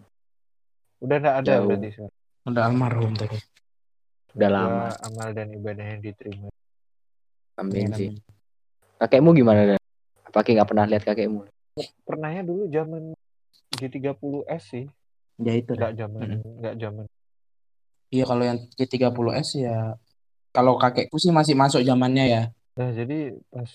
Udah 1.01 1.17
enggak 1.19 1.35
ada 1.41 1.47
Jauh. 1.51 1.67
berarti 1.67 1.89
sekarang. 1.93 2.15
Udah 2.47 2.63
almarhum 2.63 3.13
tadi. 3.17 3.39
udah 4.37 4.49
lama 4.53 4.93
amal 5.01 5.33
dan 5.33 5.49
ibadahnya 5.49 5.97
diterima. 5.97 6.53
amin 7.57 7.89
sih 7.97 8.13
amin. 8.13 8.21
kakekmu 9.01 9.33
gimana 9.33 9.73
dah 9.73 9.79
apa 10.29 10.39
nggak 10.45 10.69
pernah 10.69 10.85
lihat 10.85 11.03
kakekmu 11.09 11.41
Pernahnya 12.05 12.45
dulu 12.45 12.69
zaman 12.69 13.17
G30S 13.77 14.63
sih. 14.73 14.85
Ya 15.37 15.53
itu 15.53 15.77
dah. 15.77 15.93
Enggak 15.93 15.93
zaman 16.01 16.21
enggak 16.41 16.75
zaman. 16.81 17.05
Iya 18.09 18.23
kalau 18.25 18.43
yang 18.45 18.57
G30S 18.73 19.49
ya 19.61 19.93
kalau 20.51 20.75
kakekku 20.75 21.17
sih 21.17 21.29
masih 21.29 21.53
masuk 21.53 21.81
zamannya 21.81 22.25
ya. 22.27 22.43
Nah, 22.77 22.89
jadi 22.91 23.33
pas 23.49 23.69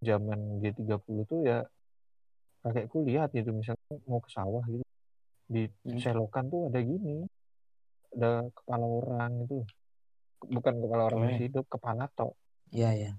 zaman 0.00 0.60
G30 0.60 1.16
tuh 1.24 1.40
ya 1.42 1.64
kakekku 2.62 3.04
lihat 3.04 3.30
gitu 3.30 3.52
misalnya 3.52 3.96
mau 4.04 4.18
ke 4.18 4.28
sawah 4.28 4.64
gitu 4.66 4.84
di 5.46 5.70
Hmm. 5.86 6.02
selokan 6.02 6.50
tuh 6.50 6.66
ada 6.66 6.82
gini 6.82 7.22
ada 8.10 8.42
kepala 8.50 8.82
orang 8.82 9.46
itu 9.46 9.62
bukan 10.42 10.74
kepala 10.82 11.02
orang 11.06 11.18
Oh, 11.18 11.24
masih 11.24 11.38
iya. 11.38 11.48
hidup 11.48 11.64
kepala 11.70 12.04
tok 12.12 12.32
Iya 12.74 12.90
ya. 12.92 13.12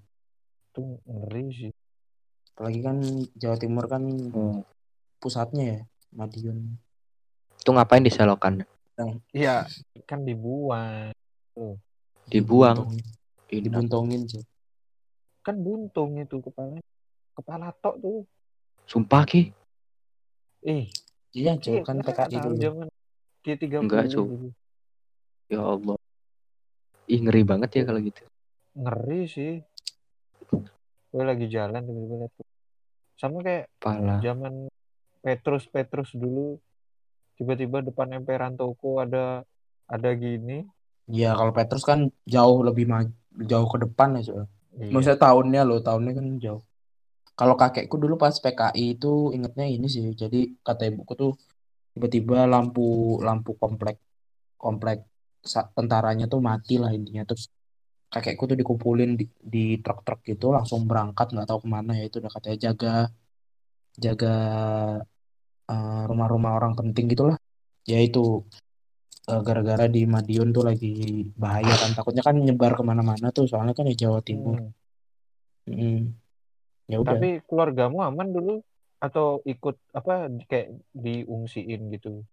itu 0.69 0.81
ngeri 1.07 1.45
sih 1.49 1.73
Apalagi 2.51 2.79
kan 2.81 2.97
Jawa 3.37 3.55
Timur 3.55 3.85
kan 3.85 4.03
Hmm. 4.33 4.65
pusatnya 5.21 5.63
ya, 5.63 5.79
Madiun. 6.09 6.81
Itu 7.55 7.69
ngapain 7.69 8.01
diselokan? 8.01 8.65
iya 9.29 9.61
kan 10.03 10.25
dibuang 10.25 11.13
Dibuang. 12.27 12.91
Ini 13.47 13.63
dibuntungin 13.63 14.27
cuy. 14.27 14.43
kan 15.39 15.55
buntung 15.63 16.19
itu 16.19 16.43
kepala 16.43 16.75
kepala 17.31 17.71
tok 17.79 17.95
tuh 18.03 18.27
sumpah 18.83 19.23
ki. 19.23 19.55
eh 20.67 20.91
Iya 21.31 21.55
cuy, 21.55 21.79
iya, 21.79 21.87
kan 21.87 22.03
PKI 22.03 22.35
dulu. 22.43 22.59
zaman 22.59 22.87
G30 23.47 23.79
Enggak, 23.79 24.11
Cuk. 24.11 24.27
dulu. 24.27 24.49
Ya 25.47 25.63
Allah. 25.63 25.95
Ih 27.07 27.19
ngeri 27.23 27.47
banget 27.47 27.69
ya 27.71 27.83
kalau 27.87 28.03
gitu. 28.03 28.19
ngeri 28.75 29.21
sih 29.25 29.53
gue 31.07 31.23
lagi 31.23 31.47
jalan 31.47 31.81
tiba-tiba 31.81 32.27
sama 33.17 33.41
kayak 33.41 33.71
Pala. 33.79 34.19
zaman 34.19 34.67
Petrus 35.23 35.65
Petrus 35.65 36.11
dulu 36.13 36.59
tiba-tiba 37.39 37.81
depan 37.81 38.11
emperan 38.13 38.53
toko 38.53 38.99
ada 38.99 39.41
ada 39.87 40.09
gini 40.13 40.61
Iya, 41.07 41.27
kalau 41.39 41.51
Petrus 41.55 41.83
kan 41.87 41.99
jauh 42.27 42.59
lebih 42.67 42.85
maju, 42.91 43.11
jauh 43.47 43.67
ke 43.71 43.77
depan 43.87 44.19
ya 44.19 44.21
iya. 44.27 44.91
Maksudnya 44.91 45.19
tahunnya 45.19 45.61
loh, 45.63 45.79
tahunnya 45.79 46.11
kan 46.19 46.25
jauh. 46.43 46.61
Kalau 47.37 47.55
kakekku 47.55 47.95
dulu 48.01 48.15
pas 48.19 48.35
PKI 48.43 48.97
itu 48.97 49.31
ingetnya 49.35 49.65
ini 49.69 49.87
sih. 49.87 50.03
Jadi 50.21 50.57
kata 50.65 50.83
ibuku 50.89 51.13
tuh 51.15 51.31
tiba-tiba 51.93 52.49
lampu 52.49 52.81
lampu 53.23 53.53
komplek 53.61 53.97
komplek 54.57 55.05
tentaranya 55.77 56.25
tuh 56.27 56.41
mati 56.43 56.75
lah 56.81 56.91
intinya. 56.91 57.23
Terus 57.29 57.47
kakekku 58.11 58.43
tuh 58.51 58.57
dikumpulin 58.59 59.15
di, 59.19 59.25
di 59.53 59.79
truk-truk 59.83 60.19
gitu 60.27 60.51
langsung 60.55 60.89
berangkat 60.89 61.27
nggak 61.31 61.47
tahu 61.49 61.59
ke 61.63 61.69
mana 61.75 61.91
ya 61.99 62.03
itu 62.09 62.17
udah 62.21 62.31
katanya 62.35 62.57
jaga 62.65 62.93
jaga 64.05 64.35
eh, 65.71 66.01
rumah-rumah 66.09 66.51
orang 66.57 66.73
penting 66.79 67.05
gitulah. 67.13 67.37
Ya 67.87 67.99
itu 68.03 68.43
gara-gara 69.27 69.91
di 69.91 70.07
Madiun 70.07 70.55
tuh 70.55 70.63
lagi 70.63 71.27
bahaya 71.35 71.75
kan 71.75 71.91
takutnya 71.91 72.23
kan 72.23 72.39
nyebar 72.39 72.79
ke 72.79 72.83
mana-mana 72.87 73.27
tuh 73.35 73.43
soalnya 73.43 73.75
kan 73.75 73.83
di 73.83 73.95
Jawa 73.99 74.23
Timur. 74.23 74.55
Hmm. 75.67 75.75
Mm. 75.75 76.01
Ya 76.87 77.03
udah. 77.03 77.19
tapi 77.19 77.43
keluargamu 77.43 77.99
aman 77.99 78.31
dulu 78.31 78.63
atau 79.03 79.43
ikut 79.43 79.75
apa 79.91 80.31
kayak 80.47 80.79
diungsiin 80.95 81.91
gitu 81.91 82.23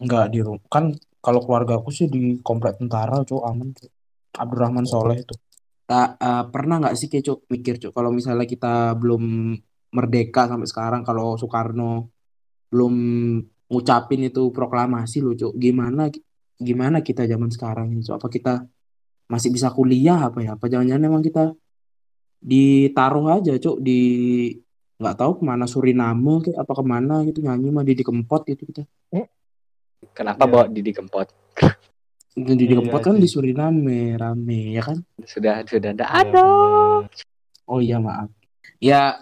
Enggak 0.00 0.32
di 0.32 0.40
rumah. 0.40 0.64
Kan 0.72 0.96
kalau 1.20 1.44
keluarga 1.44 1.76
aku 1.78 1.92
sih 1.92 2.08
di 2.08 2.40
komplek 2.40 2.80
tentara, 2.80 3.20
Cuk, 3.22 3.44
aman, 3.44 3.76
Cuk. 3.76 3.92
Abdurrahman 4.32 4.88
Soleh 4.88 5.20
itu. 5.20 5.36
Tak 5.84 6.16
eh, 6.16 6.44
pernah 6.48 6.80
nggak 6.80 6.96
sih 6.96 7.12
kayak 7.12 7.24
Cuk 7.28 7.38
mikir 7.52 7.76
Cuk 7.76 7.92
kalau 7.92 8.08
misalnya 8.08 8.48
kita 8.48 8.96
belum 8.96 9.54
merdeka 9.92 10.48
sampai 10.48 10.64
sekarang 10.64 11.02
kalau 11.04 11.36
Soekarno 11.36 12.08
belum 12.72 12.94
ngucapin 13.72 14.28
itu 14.28 14.52
proklamasi 14.52 15.24
loh, 15.24 15.32
Cuk. 15.32 15.56
Gimana 15.56 16.12
gimana 16.60 17.00
kita 17.00 17.24
zaman 17.24 17.48
sekarang 17.48 17.88
ini, 17.96 18.04
Cuk? 18.04 18.20
Apa 18.20 18.28
kita 18.28 18.54
masih 19.26 19.48
bisa 19.48 19.72
kuliah 19.72 20.28
apa 20.28 20.44
ya? 20.44 20.60
Apa 20.60 20.68
jangan-jangan 20.68 21.08
emang 21.08 21.24
kita 21.24 21.56
ditaruh 22.38 23.40
aja, 23.40 23.56
Cuk, 23.56 23.80
di 23.80 24.00
nggak 25.00 25.16
tahu 25.18 25.40
ke 25.40 25.42
mana 25.42 25.66
Suriname 25.66 26.46
kayak 26.46 26.62
apa 26.62 26.72
ke 26.78 26.84
mana 26.86 27.14
gitu 27.26 27.42
nyanyi 27.42 27.74
mah 27.74 27.82
di 27.82 27.98
Kempot 27.98 28.46
gitu 28.46 28.62
kita. 28.62 28.86
Kenapa 30.14 30.46
Iya. 30.46 30.50
bawa 30.50 30.64
Didi 30.66 30.92
Kempot? 30.94 31.26
Di 32.34 32.54
Iya 32.54 32.78
Kempot 32.78 33.00
kan 33.02 33.14
sih. 33.18 33.22
di 33.22 33.28
Suriname 33.30 34.14
rame 34.14 34.74
ya 34.74 34.82
kan? 34.82 34.98
Sudah 35.26 35.62
sudah 35.66 35.90
ada. 35.94 36.06
Aduh. 36.22 37.06
Oh 37.66 37.78
iya 37.78 37.98
maaf. 37.98 38.30
Ya 38.78 39.18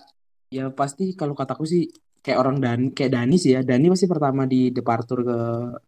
ya 0.49 0.69
pasti 0.73 1.13
kalau 1.17 1.33
kataku 1.37 1.65
sih 1.65 1.89
kayak 2.21 2.39
orang 2.39 2.57
Dani 2.61 2.87
kayak 2.93 3.13
Dani 3.17 3.37
sih 3.41 3.57
ya. 3.57 3.61
Dani 3.65 3.89
pasti 3.89 4.07
pertama 4.07 4.45
di 4.45 4.71
departur 4.71 5.25
ke 5.25 5.39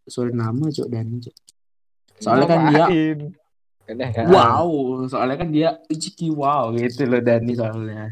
Suriname 0.09 0.73
cok 0.73 0.89
Dani 0.89 1.17
cok. 1.21 1.37
Soalnya 2.23 2.47
kan 2.49 2.61
dia 2.69 2.85
ya. 3.93 4.25
wow, 4.31 5.05
soalnya 5.11 5.37
kan 5.37 5.49
dia 5.51 5.69
ciki 5.91 6.33
wow 6.33 6.73
gitu 6.73 7.05
loh 7.09 7.21
Dani 7.21 7.53
soalnya. 7.53 8.05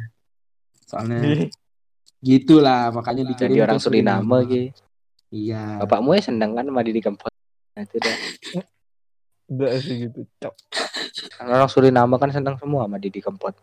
Soalnya 0.84 1.20
gitulah 2.28 2.92
makanya 2.92 3.24
Jadi 3.32 3.56
ke 3.56 3.64
orang 3.64 3.80
Suriname 3.80 4.38
ki. 4.46 4.62
Iya. 5.30 5.80
Bapakmu 5.86 6.18
ya 6.18 6.22
seneng 6.26 6.52
kan 6.58 6.66
sama 6.66 6.82
Didi 6.82 7.00
Kempot. 7.00 7.30
Nah, 7.78 7.82
itu 7.86 7.96
dah. 8.02 8.16
udah 9.50 9.82
sih 9.82 10.06
gitu 10.06 10.22
cok 10.38 10.54
Orang 11.42 11.66
Suriname 11.66 12.14
kan 12.22 12.30
seneng 12.30 12.54
semua 12.58 12.86
sama 12.86 13.02
Didi 13.02 13.18
Kempot. 13.18 13.54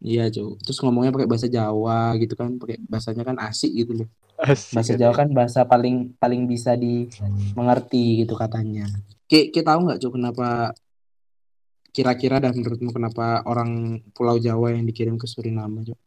Iya 0.00 0.32
cok. 0.32 0.64
Terus 0.64 0.78
ngomongnya 0.80 1.12
pakai 1.12 1.28
bahasa 1.28 1.46
Jawa 1.46 2.16
gitu 2.16 2.32
kan, 2.32 2.56
pakai 2.56 2.80
bahasanya 2.88 3.24
kan 3.24 3.36
asik 3.36 3.72
gitu 3.72 3.92
loh. 4.04 4.08
Asik 4.40 4.72
Bahasa 4.72 4.92
ya, 4.96 4.98
Jawa 5.04 5.12
kan 5.12 5.28
bahasa 5.36 5.60
paling 5.68 6.16
paling 6.16 6.48
bisa 6.48 6.72
dimengerti 6.72 8.24
gitu 8.24 8.32
katanya. 8.32 8.88
Ki, 9.28 9.52
kita 9.52 9.76
tahu 9.76 9.84
nggak 9.84 10.00
Cuk 10.00 10.12
kenapa 10.16 10.72
kira-kira 11.92 12.40
dan 12.40 12.56
menurutmu 12.56 12.94
kenapa 12.96 13.44
orang 13.44 14.00
Pulau 14.16 14.40
Jawa 14.40 14.72
yang 14.72 14.88
dikirim 14.88 15.20
ke 15.20 15.28
Suriname 15.28 15.84
Cuk? 15.84 16.00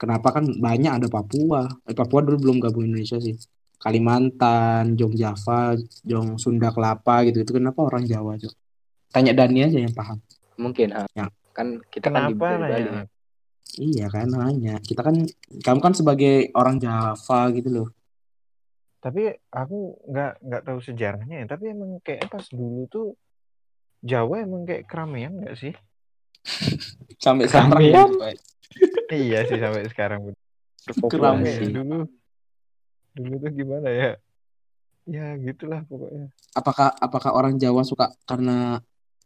Kenapa 0.00 0.32
kan 0.32 0.48
banyak 0.48 0.92
ada 0.98 1.06
Papua. 1.12 1.68
Eh, 1.84 1.94
Papua 1.94 2.24
dulu 2.24 2.48
belum 2.48 2.56
gabung 2.58 2.88
Indonesia 2.88 3.20
sih. 3.20 3.36
Kalimantan, 3.76 4.96
Jong 4.96 5.14
Java, 5.14 5.76
Jong 6.06 6.40
Sunda 6.40 6.72
Kelapa 6.72 7.22
gitu. 7.28 7.44
Itu 7.44 7.52
kenapa 7.52 7.84
orang 7.84 8.08
Jawa 8.08 8.40
Cuk? 8.40 8.54
Tanya 9.12 9.36
Dani 9.36 9.68
aja 9.68 9.76
yang 9.76 9.92
paham. 9.92 10.16
Mungkin 10.56 10.96
ha. 10.96 11.04
Ya. 11.12 11.28
Kan 11.52 11.80
kita 11.92 12.08
kan 12.10 12.32
di 12.32 12.34
kenapa 12.34 12.46
dari 12.56 12.64
Bali. 12.68 12.82
nanya 12.90 13.04
Iya 13.80 14.06
kan 14.12 14.28
nanya. 14.28 14.74
Kita 14.84 15.00
kan 15.00 15.16
kamu 15.64 15.80
kan 15.80 15.94
sebagai 15.96 16.52
orang 16.52 16.76
Java 16.76 17.40
gitu 17.56 17.70
loh. 17.72 17.88
tapi 19.02 19.34
aku 19.50 19.98
nggak 20.06 20.32
nggak 20.46 20.62
tahu 20.62 20.78
sejarahnya 20.78 21.42
ya. 21.42 21.46
Tapi 21.50 21.74
emang 21.74 21.98
kayak 22.06 22.30
pas 22.30 22.46
dulu 22.46 22.86
tuh 22.86 23.18
Jawa 24.02 24.46
emang 24.46 24.62
kayak 24.62 24.86
keramaian 24.86 25.34
nggak 25.42 25.58
sih? 25.58 25.74
Sampai 27.24 27.50
sekarang. 27.50 27.82
Ya. 27.82 28.06
Iya 29.12 29.38
sih 29.46 29.60
sampai 29.60 29.84
sekarang. 29.90 30.32
Keramaian. 31.06 31.70
Dulu. 31.70 31.98
Dulu 33.12 33.34
tuh 33.42 33.50
gimana 33.52 33.88
ya? 33.92 34.10
Ya 35.04 35.34
gitulah 35.36 35.82
pokoknya. 35.86 36.30
Apakah 36.56 36.94
apakah 36.96 37.30
orang 37.34 37.58
Jawa 37.58 37.82
suka 37.82 38.14
karena 38.24 38.80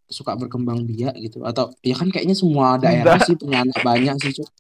suka 0.07 0.39
berkembang 0.39 0.87
biak 0.87 1.15
gitu. 1.19 1.43
Atau 1.43 1.75
ya 1.83 1.95
kan 1.99 2.09
kayaknya 2.11 2.37
semua 2.39 2.79
daerah 2.79 3.19
Enggak. 3.19 3.27
sih 3.27 3.37
punya 3.39 3.63
anak 3.63 3.81
banyak 3.83 4.17
sih 4.23 4.33
Cuk. 4.43 4.51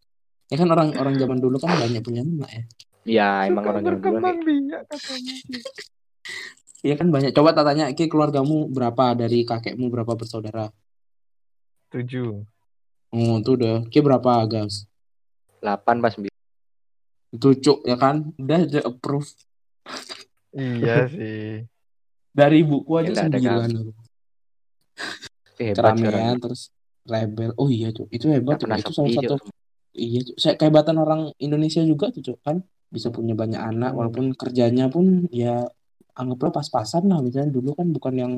ya 0.46 0.54
kan 0.62 0.70
orang 0.70 0.94
orang 0.94 1.18
zaman 1.18 1.38
dulu 1.42 1.58
kan 1.58 1.74
banyak 1.74 2.02
punya 2.02 2.22
anak 2.22 2.50
ya. 2.50 2.62
Ya 3.06 3.30
emang 3.46 3.62
Suka 3.66 3.70
orang 3.74 3.82
zaman 3.82 4.02
dulu 4.02 4.42
biak 4.46 4.82
katanya. 4.90 5.34
Iya 6.86 6.94
kan 6.94 7.08
banyak. 7.10 7.30
Coba 7.34 7.50
tanya 7.54 7.90
Ki 7.94 8.06
keluargamu 8.06 8.70
berapa? 8.70 9.14
Dari 9.18 9.42
kakekmu 9.42 9.90
berapa 9.90 10.12
bersaudara? 10.14 10.70
Tujuh. 11.90 12.46
Oh 13.10 13.34
itu 13.42 13.50
udah. 13.58 13.86
Ki 13.90 13.98
berapa 14.02 14.46
gas? 14.46 14.86
8 15.62 16.02
pas 16.02 16.14
9. 16.14 16.30
itu 17.36 17.48
Cuk 17.58 17.78
ya 17.84 17.98
kan? 17.98 18.30
Udah 18.38 18.58
aja 18.62 18.80
approve. 18.86 19.28
Iya 20.54 21.10
sih. 21.10 21.66
Dari 22.30 22.62
ibuku 22.62 22.92
aja 23.00 23.12
Ya, 23.12 23.16
sembilan 23.26 23.96
hebat 25.62 25.96
keramaian 25.96 26.36
terus 26.36 26.68
rebel 27.06 27.54
oh 27.56 27.70
iya 27.70 27.94
Cuk 27.94 28.10
itu 28.10 28.26
hebat 28.28 28.58
pernah 28.58 28.76
itu 28.76 28.92
salah 28.92 29.14
satu. 29.14 29.38
Iya, 29.96 30.20
Cuk. 30.28 30.36
Saya 30.36 30.54
kehebatan 30.60 31.00
orang 31.00 31.32
Indonesia 31.40 31.80
juga 31.80 32.12
tuh, 32.12 32.20
Cuk, 32.20 32.38
kan 32.44 32.60
bisa 32.92 33.08
punya 33.08 33.32
banyak 33.32 33.56
anak 33.56 33.96
Hmm. 33.96 33.98
walaupun 34.04 34.36
kerjanya 34.36 34.92
pun 34.92 35.24
ya 35.32 35.64
anggaplah 36.12 36.52
pas-pasan 36.52 37.08
lah 37.08 37.24
misalnya 37.24 37.48
dulu 37.48 37.72
kan 37.72 37.88
bukan 37.88 38.14
yang 38.14 38.32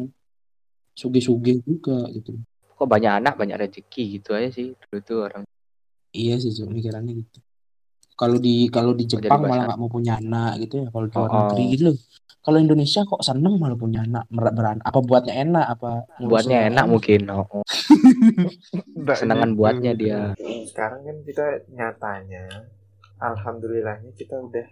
sugih-sugih 0.94 1.62
juga 1.66 2.06
gitu. 2.14 2.38
Kok 2.78 2.86
banyak 2.86 3.12
anak 3.22 3.34
banyak 3.34 3.58
rezeki 3.58 4.22
gitu 4.22 4.38
aja 4.38 4.54
sih. 4.54 4.70
Dulu 4.78 4.98
tuh 5.02 5.18
orang. 5.26 5.42
Iya 6.14 6.38
sih, 6.38 6.54
Cuk, 6.54 6.70
mikirannya 6.70 7.26
gitu. 7.26 7.38
Kalau 8.18 8.36
di 8.42 8.66
kalau 8.66 8.92
di 8.98 9.06
jadi 9.06 9.30
Jepang 9.30 9.46
malah 9.46 9.64
nggak 9.70 9.78
mau 9.78 9.86
punya 9.86 10.18
anak 10.18 10.58
gitu 10.66 10.82
ya, 10.82 10.88
kalau 10.90 11.06
di 11.06 11.14
luar 11.14 11.30
Oh, 11.30 11.38
negeri 11.46 11.62
oh. 11.62 11.68
gitu 11.70 11.82
loh. 11.86 11.96
Kalau 12.38 12.58
Indonesia 12.58 13.00
kok 13.04 13.20
seneng 13.22 13.54
malah 13.60 13.76
punya 13.76 14.00
anak, 14.08 14.24
beranak. 14.32 14.80
Apa 14.82 14.98
buatnya 15.04 15.34
enak 15.36 15.66
apa 15.68 15.90
Buatnya 16.18 16.56
nggak 16.64 16.70
enak 16.74 16.84
mungkin. 16.88 17.20
Oh, 17.28 17.44
oh. 17.60 17.64
Senangan 19.14 19.52
buatnya 19.54 19.92
dia. 19.94 20.32
sekarang 20.68 21.00
kan 21.06 21.16
kita 21.24 21.46
nyatanya 21.72 22.44
alhamdulillahnya 23.18 24.14
kita 24.14 24.38
udah 24.38 24.66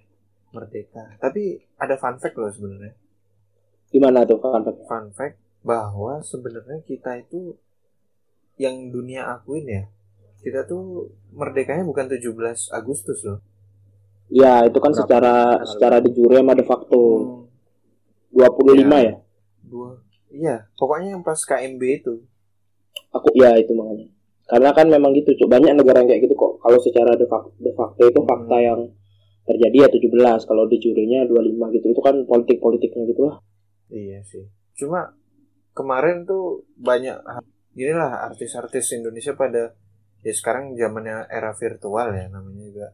merdeka 0.54 1.18
tapi 1.18 1.58
ada 1.76 1.98
fun 1.98 2.16
fact 2.16 2.38
loh 2.38 2.48
sebenarnya 2.48 2.94
Gimana 3.90 4.22
tuh 4.26 4.38
kan? 4.38 4.62
fun 4.86 5.06
fact 5.14 5.38
bahwa 5.66 6.22
sebenarnya 6.22 6.78
kita 6.86 7.18
itu 7.18 7.58
yang 8.56 8.88
dunia 8.94 9.26
akuin 9.26 9.66
ya 9.66 9.84
kita 10.46 10.62
tuh 10.62 11.10
merdekanya 11.34 11.82
bukan 11.82 12.06
17 12.06 12.70
Agustus 12.70 13.26
loh. 13.26 13.42
Ya, 14.26 14.62
itu 14.62 14.78
kan 14.78 14.94
Berapa? 14.94 15.02
secara 15.02 15.34
secara 15.66 15.96
de 15.98 16.10
jure 16.10 16.38
sama 16.38 16.54
de 16.54 16.62
facto 16.62 17.00
Hmm, 17.02 17.50
25 18.30 18.86
Ya. 19.02 19.14
dua 19.66 19.98
iya 20.30 20.56
pokoknya 20.74 21.18
yang 21.18 21.22
pas 21.22 21.38
KMB 21.40 21.82
itu. 21.82 22.14
Aku 23.10 23.34
ya 23.34 23.58
itu 23.58 23.74
makanya. 23.74 24.06
Karena 24.46 24.70
kan 24.70 24.86
memang 24.86 25.10
gitu 25.12 25.34
cuk. 25.34 25.50
Banyak 25.50 25.74
negara 25.74 26.00
yang 26.00 26.08
kayak 26.08 26.22
gitu 26.30 26.34
kok. 26.34 26.62
Kalau 26.62 26.78
secara 26.78 27.18
de 27.18 27.26
facto, 27.26 27.50
de 27.58 27.72
facto 27.72 28.02
itu 28.04 28.20
Hmm. 28.22 28.28
fakta 28.28 28.56
yang 28.56 28.80
terjadi 29.42 29.76
ya 29.82 29.88
17 29.90 30.42
kalau 30.42 30.66
di 30.66 30.78
jurinya 30.78 31.22
25 31.22 31.70
gitu 31.70 31.86
itu 31.90 32.00
kan 32.00 32.22
politik 32.22 32.58
politiknya 32.58 33.06
gitu 33.06 33.26
lah. 33.26 33.38
Iya 33.88 34.22
sih. 34.22 34.46
Cuma 34.74 35.14
kemarin 35.72 36.22
tuh 36.22 36.66
banyak 36.76 37.14
inilah 37.74 38.26
artis-artis 38.26 38.90
Indonesia 38.92 39.34
pada 39.34 39.74
ya 40.22 40.32
sekarang 40.32 40.76
zamannya 40.76 41.26
era 41.28 41.52
virtual 41.52 42.08
ya 42.14 42.26
namanya 42.30 42.62
juga. 42.62 42.88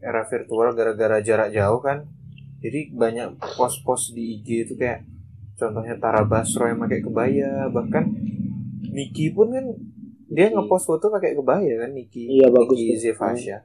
Era 0.00 0.22
virtual 0.24 0.72
gara-gara 0.72 1.18
jarak 1.20 1.50
jauh 1.52 1.80
kan. 1.82 2.08
Jadi 2.60 2.92
banyak 2.92 3.40
pos-pos 3.40 4.12
di 4.12 4.40
IG 4.40 4.68
itu 4.68 4.74
kayak 4.76 5.04
contohnya 5.56 5.96
Tara 5.96 6.24
Basro 6.28 6.68
yang 6.68 6.80
pakai 6.80 7.00
kebaya 7.00 7.68
bahkan 7.72 8.08
Niki 8.90 9.32
pun 9.32 9.52
kan 9.52 9.66
dia 10.30 10.46
ngepost 10.50 10.86
foto 10.86 11.10
pakai 11.10 11.34
kebaya 11.34 11.86
kan 11.86 11.90
Niki. 11.92 12.38
Iya, 12.38 12.48
bagus 12.48 12.78
Niki 12.78 12.94
tuh. 12.96 13.00
Zevasya. 13.12 13.58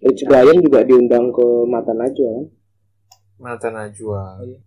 Rich 0.00 0.24
Brian 0.24 0.56
juga 0.64 0.80
diundang 0.80 1.28
ke 1.28 1.46
Mata 1.68 1.92
Najwa 1.92 2.40
kan? 2.40 2.46
Mata 3.36 3.68
Najwa. 3.68 4.40
Iya. 4.44 4.58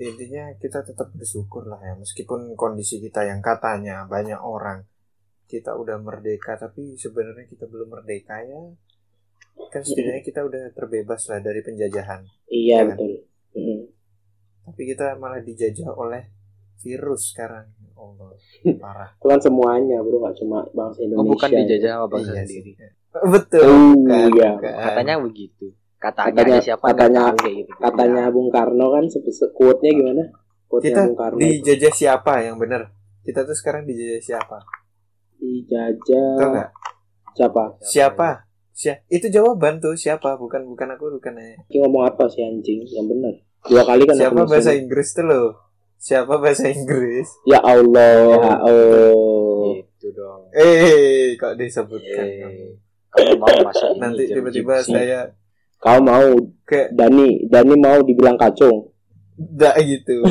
intinya 0.00 0.48
kita 0.56 0.80
tetap 0.80 1.12
bersyukur 1.12 1.68
lah 1.68 1.76
ya 1.84 1.92
meskipun 1.92 2.56
kondisi 2.56 3.04
kita 3.04 3.20
yang 3.28 3.44
katanya 3.44 4.08
banyak 4.08 4.40
orang 4.40 4.88
kita 5.50 5.74
udah 5.74 5.98
merdeka 5.98 6.54
tapi 6.54 6.94
sebenarnya 6.94 7.44
kita 7.44 7.66
belum 7.66 7.90
merdeka 7.90 8.38
ya. 8.40 8.62
Kan 9.66 9.82
setidaknya 9.82 10.22
kita 10.22 10.40
udah 10.40 10.70
terbebas 10.70 11.26
lah 11.26 11.38
dari 11.38 11.60
penjajahan. 11.60 12.22
Iya 12.46 12.54
Iya 12.54 12.78
kan? 12.78 12.86
betul. 12.94 13.12
Mm. 13.50 13.82
tapi 14.62 14.82
kita 14.86 15.18
malah 15.18 15.42
dijajah 15.42 15.90
oleh 15.90 16.30
virus 16.78 17.34
sekarang. 17.34 17.66
Allah 17.92 18.32
parah. 18.78 19.10
Kan 19.20 19.36
semuanya 19.36 19.98
bro. 20.00 20.22
Nggak 20.22 20.38
cuma 20.38 20.62
bangsa 20.70 21.02
Oh, 21.02 21.04
Indonesia 21.04 21.28
bukan 21.28 21.48
dijajah 21.52 21.90
sama 21.92 22.06
bangsa 22.08 22.30
Iya 22.30 22.42
sendiri. 22.46 22.70
betul 23.26 23.66
Oh, 23.66 23.92
bukan, 23.92 24.28
iya. 24.32 24.50
bukan. 24.54 24.72
Katanya 24.78 25.14
begitu. 25.20 25.66
Katanya, 26.00 26.32
Katanya- 26.32 26.62
siapa? 26.64 26.84
Katanya- 26.88 27.34
kayak 27.36 27.54
gitu. 27.58 27.72
katanya 27.76 28.22
Bung 28.30 28.48
Karno 28.48 28.86
kan 28.88 29.04
quote-nya 29.52 29.90
gimana? 29.92 30.22
Quote-nya 30.64 30.88
kita 30.88 31.00
Bung 31.04 31.18
Karno 31.18 31.38
dijajah 31.42 31.92
siapa 31.92 32.32
yang 32.40 32.56
benar? 32.56 32.82
Kita 33.20 33.44
tuh 33.44 33.52
sekarang 33.52 33.84
dijajah 33.84 34.22
siapa 34.24 34.64
dijajah 35.50 36.70
siapa? 37.34 37.62
Siapa? 37.82 38.28
Sia- 38.70 39.02
itu 39.08 39.26
jawaban 39.28 39.76
tuh 39.76 39.92
siapa? 39.92 40.38
Bukan 40.38 40.64
bukan 40.64 40.94
aku 40.94 41.18
bukan 41.18 41.36
ya. 41.36 41.58
Ki 41.66 41.76
ngomong 41.78 42.06
apa 42.06 42.30
sih 42.30 42.40
anjing? 42.40 42.86
Yang 42.86 43.06
benar. 43.10 43.34
Dua 43.60 43.82
kali 43.84 44.02
kan 44.06 44.16
siapa 44.16 44.38
aku 44.38 44.48
bahasa. 44.48 44.72
Inggris 44.72 45.08
tuh 45.12 45.24
lo 45.26 45.42
siapa 46.00 46.40
bahasa 46.40 46.70
Inggris? 46.70 47.28
Ya 47.44 47.60
Allah. 47.60 48.56
Oh 48.64 49.76
Gitu 49.76 50.16
dong. 50.16 50.48
eh 50.54 51.36
kok 51.36 51.60
disebutkan? 51.60 52.24
Eh, 52.24 52.72
kamu 53.10 53.36
mau 53.36 53.52
masuk 53.60 53.90
ini 53.90 54.00
nanti 54.00 54.22
tiba-tiba 54.24 54.80
saya 54.80 55.34
kau 55.76 55.98
mau 56.00 56.24
kayak 56.64 56.94
Dani 56.94 57.44
Dani 57.46 57.74
mau 57.76 58.00
dibilang 58.00 58.38
kacung. 58.38 58.88
Enggak 59.36 59.76
gitu. 59.82 60.24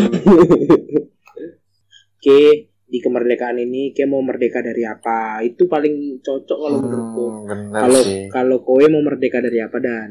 Ke 2.23 2.68
di 2.89 2.97
kemerdekaan 2.97 3.61
ini 3.61 3.93
Ke 3.93 4.09
mau 4.09 4.19
merdeka 4.25 4.65
dari 4.65 4.81
apa? 4.83 5.45
Itu 5.45 5.69
paling 5.69 6.25
cocok 6.25 6.57
kalau 6.57 6.77
menurutku. 6.81 7.25
Hmm, 7.29 7.45
benar 7.45 7.81
kalau 7.85 8.01
sih. 8.01 8.25
kalau 8.33 8.57
kowe 8.65 8.85
mau 8.89 9.05
merdeka 9.05 9.39
dari 9.39 9.61
apa 9.61 9.77
dan? 9.77 10.09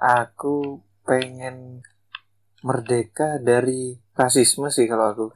Aku 0.00 0.80
pengen 1.02 1.82
merdeka 2.62 3.42
dari 3.42 3.98
rasisme 4.14 4.70
sih 4.70 4.86
kalau 4.86 5.06
aku. 5.10 5.26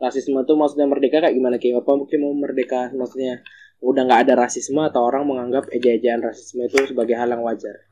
Rasisme 0.00 0.40
tuh 0.48 0.56
maksudnya 0.56 0.88
merdeka 0.88 1.20
kayak 1.20 1.36
gimana 1.36 1.60
Ki? 1.60 1.76
Apa 1.76 1.92
mungkin 1.92 2.18
mau 2.24 2.32
merdeka 2.32 2.88
maksudnya 2.96 3.44
udah 3.84 4.02
nggak 4.08 4.28
ada 4.28 4.34
rasisme 4.48 4.80
atau 4.80 5.04
orang 5.04 5.28
menganggap 5.28 5.68
eja-ejaan 5.68 6.24
rasisme 6.24 6.64
itu 6.64 6.88
sebagai 6.88 7.20
hal 7.20 7.28
yang 7.28 7.44
wajar? 7.44 7.84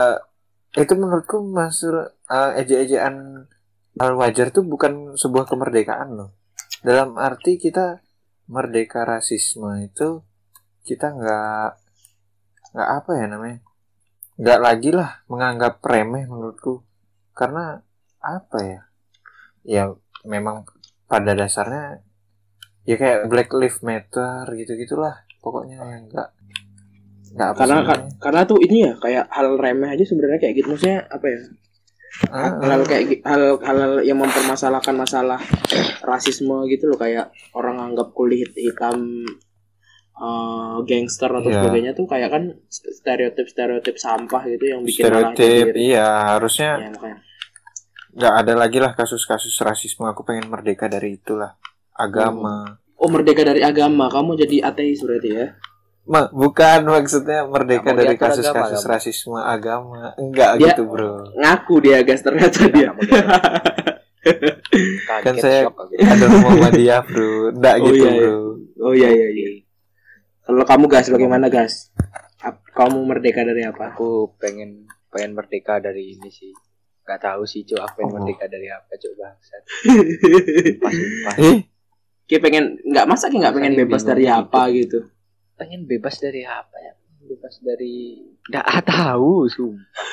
Itu 0.72 0.96
menurutku 0.96 1.44
masuk 1.44 2.16
uh, 2.32 2.50
eja-ejaan 2.56 3.44
hal 3.98 4.12
wajar 4.16 4.48
tuh 4.54 4.64
bukan 4.64 5.18
sebuah 5.18 5.44
kemerdekaan 5.50 6.16
loh 6.16 6.37
dalam 6.82 7.18
arti 7.18 7.58
kita 7.58 8.00
merdeka 8.48 9.04
rasisme 9.04 9.82
itu 9.84 10.24
kita 10.86 11.12
nggak 11.12 11.70
nggak 12.72 12.90
apa 13.02 13.10
ya 13.18 13.26
namanya? 13.28 13.58
Nggak 14.38 14.60
lagi 14.62 14.90
lah 14.94 15.10
menganggap 15.26 15.82
remeh 15.84 16.24
menurutku. 16.24 16.86
Karena 17.34 17.76
apa 18.22 18.58
ya? 18.62 18.80
Ya 19.66 19.84
memang 20.24 20.64
pada 21.08 21.32
dasarnya 21.34 22.00
ya 22.88 22.96
kayak 22.96 23.28
Black 23.28 23.52
Lives 23.52 23.84
Matter 23.84 24.48
gitu 24.56 24.72
gitulah 24.80 25.24
pokoknya 25.44 25.76
yang 25.76 26.08
nggak 26.08 26.28
nggak 27.28 27.50
karena 27.60 27.76
karena 28.16 28.40
tuh 28.48 28.56
ini 28.64 28.88
ya 28.88 28.92
kayak 28.96 29.24
hal 29.28 29.60
remeh 29.60 29.92
aja 29.92 30.04
sebenarnya 30.08 30.40
kayak 30.40 30.54
gitu. 30.62 30.66
Maksudnya 30.72 31.04
apa 31.12 31.26
ya 31.28 31.38
hal 32.28 32.82
kayak 32.82 33.22
hal 33.22 33.42
hal 33.58 33.80
yang 34.02 34.18
mempermasalahkan 34.18 34.92
masalah 34.92 35.38
rasisme 36.00 36.66
gitu 36.66 36.86
loh 36.86 36.98
kayak 36.98 37.30
orang 37.52 37.78
anggap 37.80 38.10
kulit 38.10 38.50
hitam 38.52 39.22
eh, 40.14 40.76
gangster 40.82 41.30
atau 41.30 41.46
Iya. 41.46 41.62
sebagainya 41.62 41.92
tuh 41.94 42.04
kayak 42.04 42.28
kan 42.28 42.44
stereotip 42.68 43.46
stereotip 43.46 43.94
sampah 43.94 44.42
gitu 44.48 44.64
yang 44.68 44.82
bikin 44.82 45.06
stereotip 45.06 45.66
jadi- 45.70 45.78
iya 45.78 46.08
harusnya 46.34 46.70
ya, 46.76 46.90
makanya. 46.90 47.18
nggak 48.08 48.34
ada 48.36 48.52
lagi 48.56 48.78
lah 48.78 48.92
kasus-kasus 48.92 49.54
rasisme. 49.62 50.02
Aku 50.04 50.26
pengen 50.26 50.50
merdeka 50.50 50.90
dari 50.90 51.14
itulah 51.14 51.54
agama. 51.94 52.66
Oh 52.98 53.06
merdeka 53.06 53.46
dari 53.46 53.62
agama. 53.62 54.10
Kamu 54.10 54.34
jadi 54.34 54.66
ateis 54.66 54.98
berarti 55.00 55.30
ya 55.30 55.54
Ma, 56.08 56.24
bukan 56.26 56.88
maksudnya 56.88 57.44
merdeka 57.44 57.92
dari 57.92 58.16
kasus-kasus 58.16 58.80
agama, 58.80 58.92
rasisme 58.96 59.36
agama. 59.36 60.02
Enggak 60.16 60.56
Dia- 60.56 60.72
gitu 60.72 60.88
bro. 60.88 61.28
ngaku 61.36 61.74
dia 61.84 62.00
guys 62.00 62.24
ternyata 62.24 62.64
dia. 62.66 62.96
kan 65.20 65.34
Kaget, 65.34 65.34
saya 65.38 65.60
ada 65.68 66.26
Muhammadiyah 66.32 67.00
bro. 67.04 67.52
Enggak 67.52 67.76
Oh, 67.76 67.86
gitu 67.86 67.96
iya, 68.00 68.10
iya. 68.10 68.20
bro 68.24 68.36
oh 68.78 68.92
iya 68.94 69.08
iya 69.10 69.28
iya. 69.28 69.48
Kalau 70.42 70.64
kamu 70.64 70.84
gas 70.88 71.06
bagaimana 71.08 71.46
gas 71.48 71.92
kamu 72.72 72.98
merdeka 73.04 73.44
dari 73.44 73.62
apa? 73.62 73.92
Aku 73.92 74.32
pengen 74.38 74.88
pengen 75.08 75.36
merdeka 75.36 75.76
dari 75.76 76.14
ini 76.14 76.30
sih. 76.30 76.52
Gak 77.02 77.20
tahu 77.22 77.44
sih 77.44 77.64
cuy, 77.64 77.76
aku 77.76 78.00
pengen 78.00 78.08
Oh. 78.08 78.14
merdeka 78.16 78.44
dari 78.46 78.68
apa 78.68 78.92
cuy 78.94 79.12
bangsat. 79.12 79.62
Sumpah, 80.64 80.92
sumpah. 80.92 81.34
eh? 81.36 81.58
Kayak 82.24 82.42
pengen 82.44 82.64
nggak 82.82 83.04
masa 83.04 83.28
kayak 83.28 83.40
nggak 83.42 83.54
pengen 83.56 83.74
bebas 83.76 84.02
dari 84.04 84.24
gitu. 84.24 84.32
apa 84.34 84.62
gitu 84.70 85.00
pengen 85.58 85.84
bebas 85.84 86.22
dari 86.22 86.46
apa 86.46 86.76
ya? 86.78 86.94
Bebas 87.28 87.58
dari 87.60 88.22
nggak 88.48 88.64
ah, 88.64 88.82
tahu 88.94 89.44
sumpah 89.50 90.08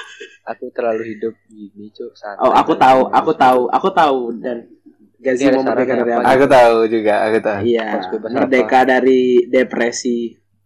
aku 0.46 0.70
terlalu 0.72 1.18
hidup 1.18 1.34
gini 1.50 1.90
cuk. 1.92 2.14
Santai 2.14 2.46
Oh, 2.46 2.54
aku 2.54 2.78
tahu, 2.78 3.10
aku 3.10 3.32
tahu, 3.34 3.62
aku 3.74 3.90
tahu 3.92 4.20
dan 4.40 4.70
Gazi 5.16 5.50
Ini 5.50 5.58
mau 5.58 5.66
merdeka 5.66 5.94
dari 5.98 6.12
apa? 6.14 6.22
apa? 6.22 6.32
aku 6.38 6.46
tahu 6.46 6.76
juga 6.86 7.14
aku 7.26 7.38
tahu. 7.42 7.60
Iya, 7.66 7.86
Harus 7.98 8.08
bebas 8.14 8.30
merdeka 8.30 8.80
dari 8.86 9.22
depresi, 9.50 10.18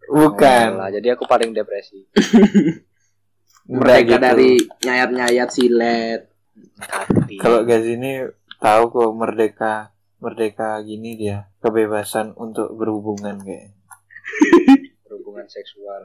bukan. 0.04 0.68
Lah 0.76 0.90
jadi 0.92 1.16
aku 1.16 1.24
paling 1.24 1.56
depresi. 1.56 2.04
Merdeka 3.70 4.18
gitu. 4.18 4.26
dari 4.26 4.52
nyayat-nyayat 4.82 5.50
silet. 5.54 6.22
hati. 6.82 7.38
Kalau 7.38 7.64
Gazini 7.64 8.26
tahu 8.60 8.84
kok 8.92 9.12
merdeka 9.16 9.94
merdeka 10.20 10.82
gini 10.84 11.16
dia 11.16 11.48
kebebasan 11.64 12.36
untuk 12.36 12.76
berhubungan 12.76 13.40
kayak 13.40 13.79
berhubungan 15.06 15.48
seksual 15.48 16.02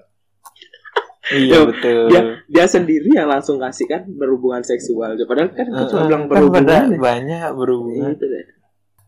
iya 1.33 1.65
betul 1.65 2.13
dia 2.13 2.23
dia 2.45 2.65
sendiri 2.69 3.09
yang 3.17 3.29
langsung 3.29 3.57
kasih 3.57 3.89
kan 3.89 4.05
berhubungan 4.05 4.61
seksual. 4.61 5.17
Padahal 5.17 5.49
kan 5.57 5.67
kita 5.73 5.85
cuma 5.89 6.03
bilang 6.05 6.25
kan 6.29 6.31
berhubungan. 6.37 6.85
ya. 6.93 6.99
banyak 7.01 7.49
berhubungan 7.57 8.11
Itu 8.13 8.27
deh. 8.29 8.45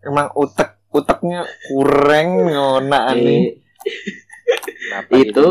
emang 0.09 0.29
utek 0.33 0.71
uteknya 0.89 1.45
kurang 1.69 2.29
ngona 2.49 3.13
aneh 3.13 3.61
Kenapa 4.57 5.13
Itu 5.13 5.47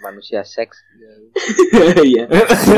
manusia 0.00 0.44
seks 0.44 0.84
iya. 2.04 2.28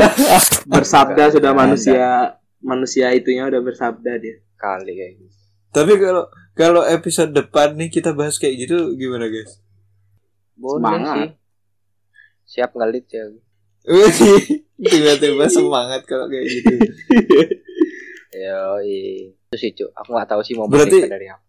Bersabda 0.73 1.35
sudah 1.35 1.51
manusia 1.51 2.39
manusia 2.63 3.11
itunya 3.11 3.43
udah 3.43 3.59
bersabda 3.59 4.23
dia. 4.23 4.39
kali 4.55 4.95
kayak 4.95 5.13
gitu 5.19 5.35
tapi 5.73 5.93
kalau 5.99 6.23
kalau 6.55 6.81
episode 6.87 7.35
depan 7.35 7.75
nih 7.75 7.91
kita 7.91 8.15
bahas 8.15 8.39
kayak 8.39 8.55
gitu 8.63 8.95
gimana 8.95 9.27
guys 9.27 9.59
boleh 10.53 10.79
Semangat. 10.79 11.15
sih. 11.15 11.29
Siap 12.49 12.71
ngelit 12.71 13.05
ya? 13.07 13.23
Tiba-tiba 14.83 15.45
semangat 15.47 16.01
kalau 16.03 16.27
kayak 16.27 16.45
gitu. 16.45 16.73
Yo 18.35 18.63
itu 18.81 19.55
sih 19.55 19.71
cuk. 19.71 19.89
Aku 19.93 20.09
nggak 20.11 20.27
tahu 20.27 20.41
sih 20.41 20.53
mau 20.53 20.65
Berarti- 20.65 21.05
dari 21.05 21.27
apa. 21.27 21.41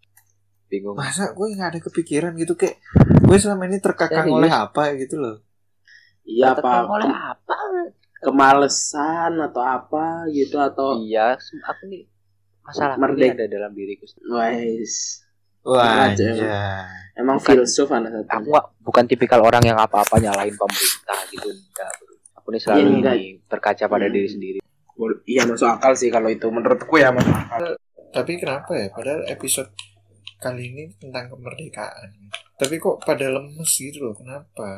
Bingung. 0.65 0.97
Masa 0.97 1.31
gue 1.31 1.47
nggak 1.51 1.71
ada 1.71 1.81
kepikiran 1.81 2.33
gitu 2.35 2.55
kayak 2.55 2.81
gue 3.21 3.37
selama 3.37 3.65
ini 3.65 3.79
terkakang 3.79 4.27
Serius? 4.27 4.39
oleh 4.39 4.51
apa 4.51 4.83
gitu 4.97 5.17
loh. 5.17 5.37
Iya 6.25 6.53
Terkekang 6.53 6.85
apa? 6.85 6.93
oleh 6.95 7.11
apa? 7.13 7.57
Kemalesan 8.19 9.33
atau 9.39 9.61
apa 9.61 10.05
gitu 10.29 10.57
atau 10.57 10.97
iya 10.99 11.37
aku 11.37 11.83
nih 11.87 12.09
masalah 12.65 12.97
Merdeka. 12.97 13.37
ada 13.37 13.47
dalam 13.47 13.77
diriku 13.77 14.09
Wais. 14.27 15.21
Wah, 15.61 16.09
emang. 17.15 17.39
Bukan. 17.39 17.63
filsuf 17.63 17.89
anak 17.91 18.11
satu. 18.11 18.27
aku 18.29 18.47
nggak 18.51 18.67
bukan 18.83 19.05
tipikal 19.07 19.41
orang 19.41 19.63
yang 19.63 19.79
apa-apa 19.79 20.19
nyalain 20.19 20.53
pemerintah 20.53 21.19
gitu 21.31 21.49
enggak 21.49 21.93
aku 22.35 22.47
ini 22.51 22.59
selalu 22.59 22.87
ini 22.99 23.03
berkaca 23.47 23.85
pada 23.87 24.07
Hmm. 24.07 24.15
diri 24.15 24.29
sendiri 24.29 24.59
Iya 25.27 25.43
masuk 25.43 25.67
akal 25.67 25.91
sih 25.99 26.07
kalau 26.07 26.31
itu 26.31 26.47
menurutku 26.47 26.95
ya 26.95 27.11
masuk 27.11 27.35
akal. 27.35 27.75
Tapi 28.15 28.39
kenapa 28.39 28.79
ya? 28.79 28.87
Padahal 28.95 29.27
episode 29.27 29.75
kali 30.39 30.71
ini 30.71 30.87
tentang 31.03 31.27
kemerdekaan. 31.27 32.31
Tapi 32.55 32.79
kok 32.79 33.03
pada 33.03 33.27
lemes 33.27 33.75
gitu 33.75 34.07
loh? 34.07 34.15
Kenapa? 34.15 34.71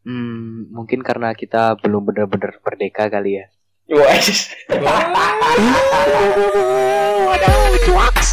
hmm, 0.00 0.72
mungkin 0.72 1.04
karena 1.04 1.36
kita 1.36 1.76
belum 1.76 2.08
benar-benar 2.08 2.56
merdeka 2.64 3.12
kali 3.12 3.36
ya. 3.36 3.52
Wah. 3.92 4.16
ada 7.36 7.52
cuaks 7.84 8.28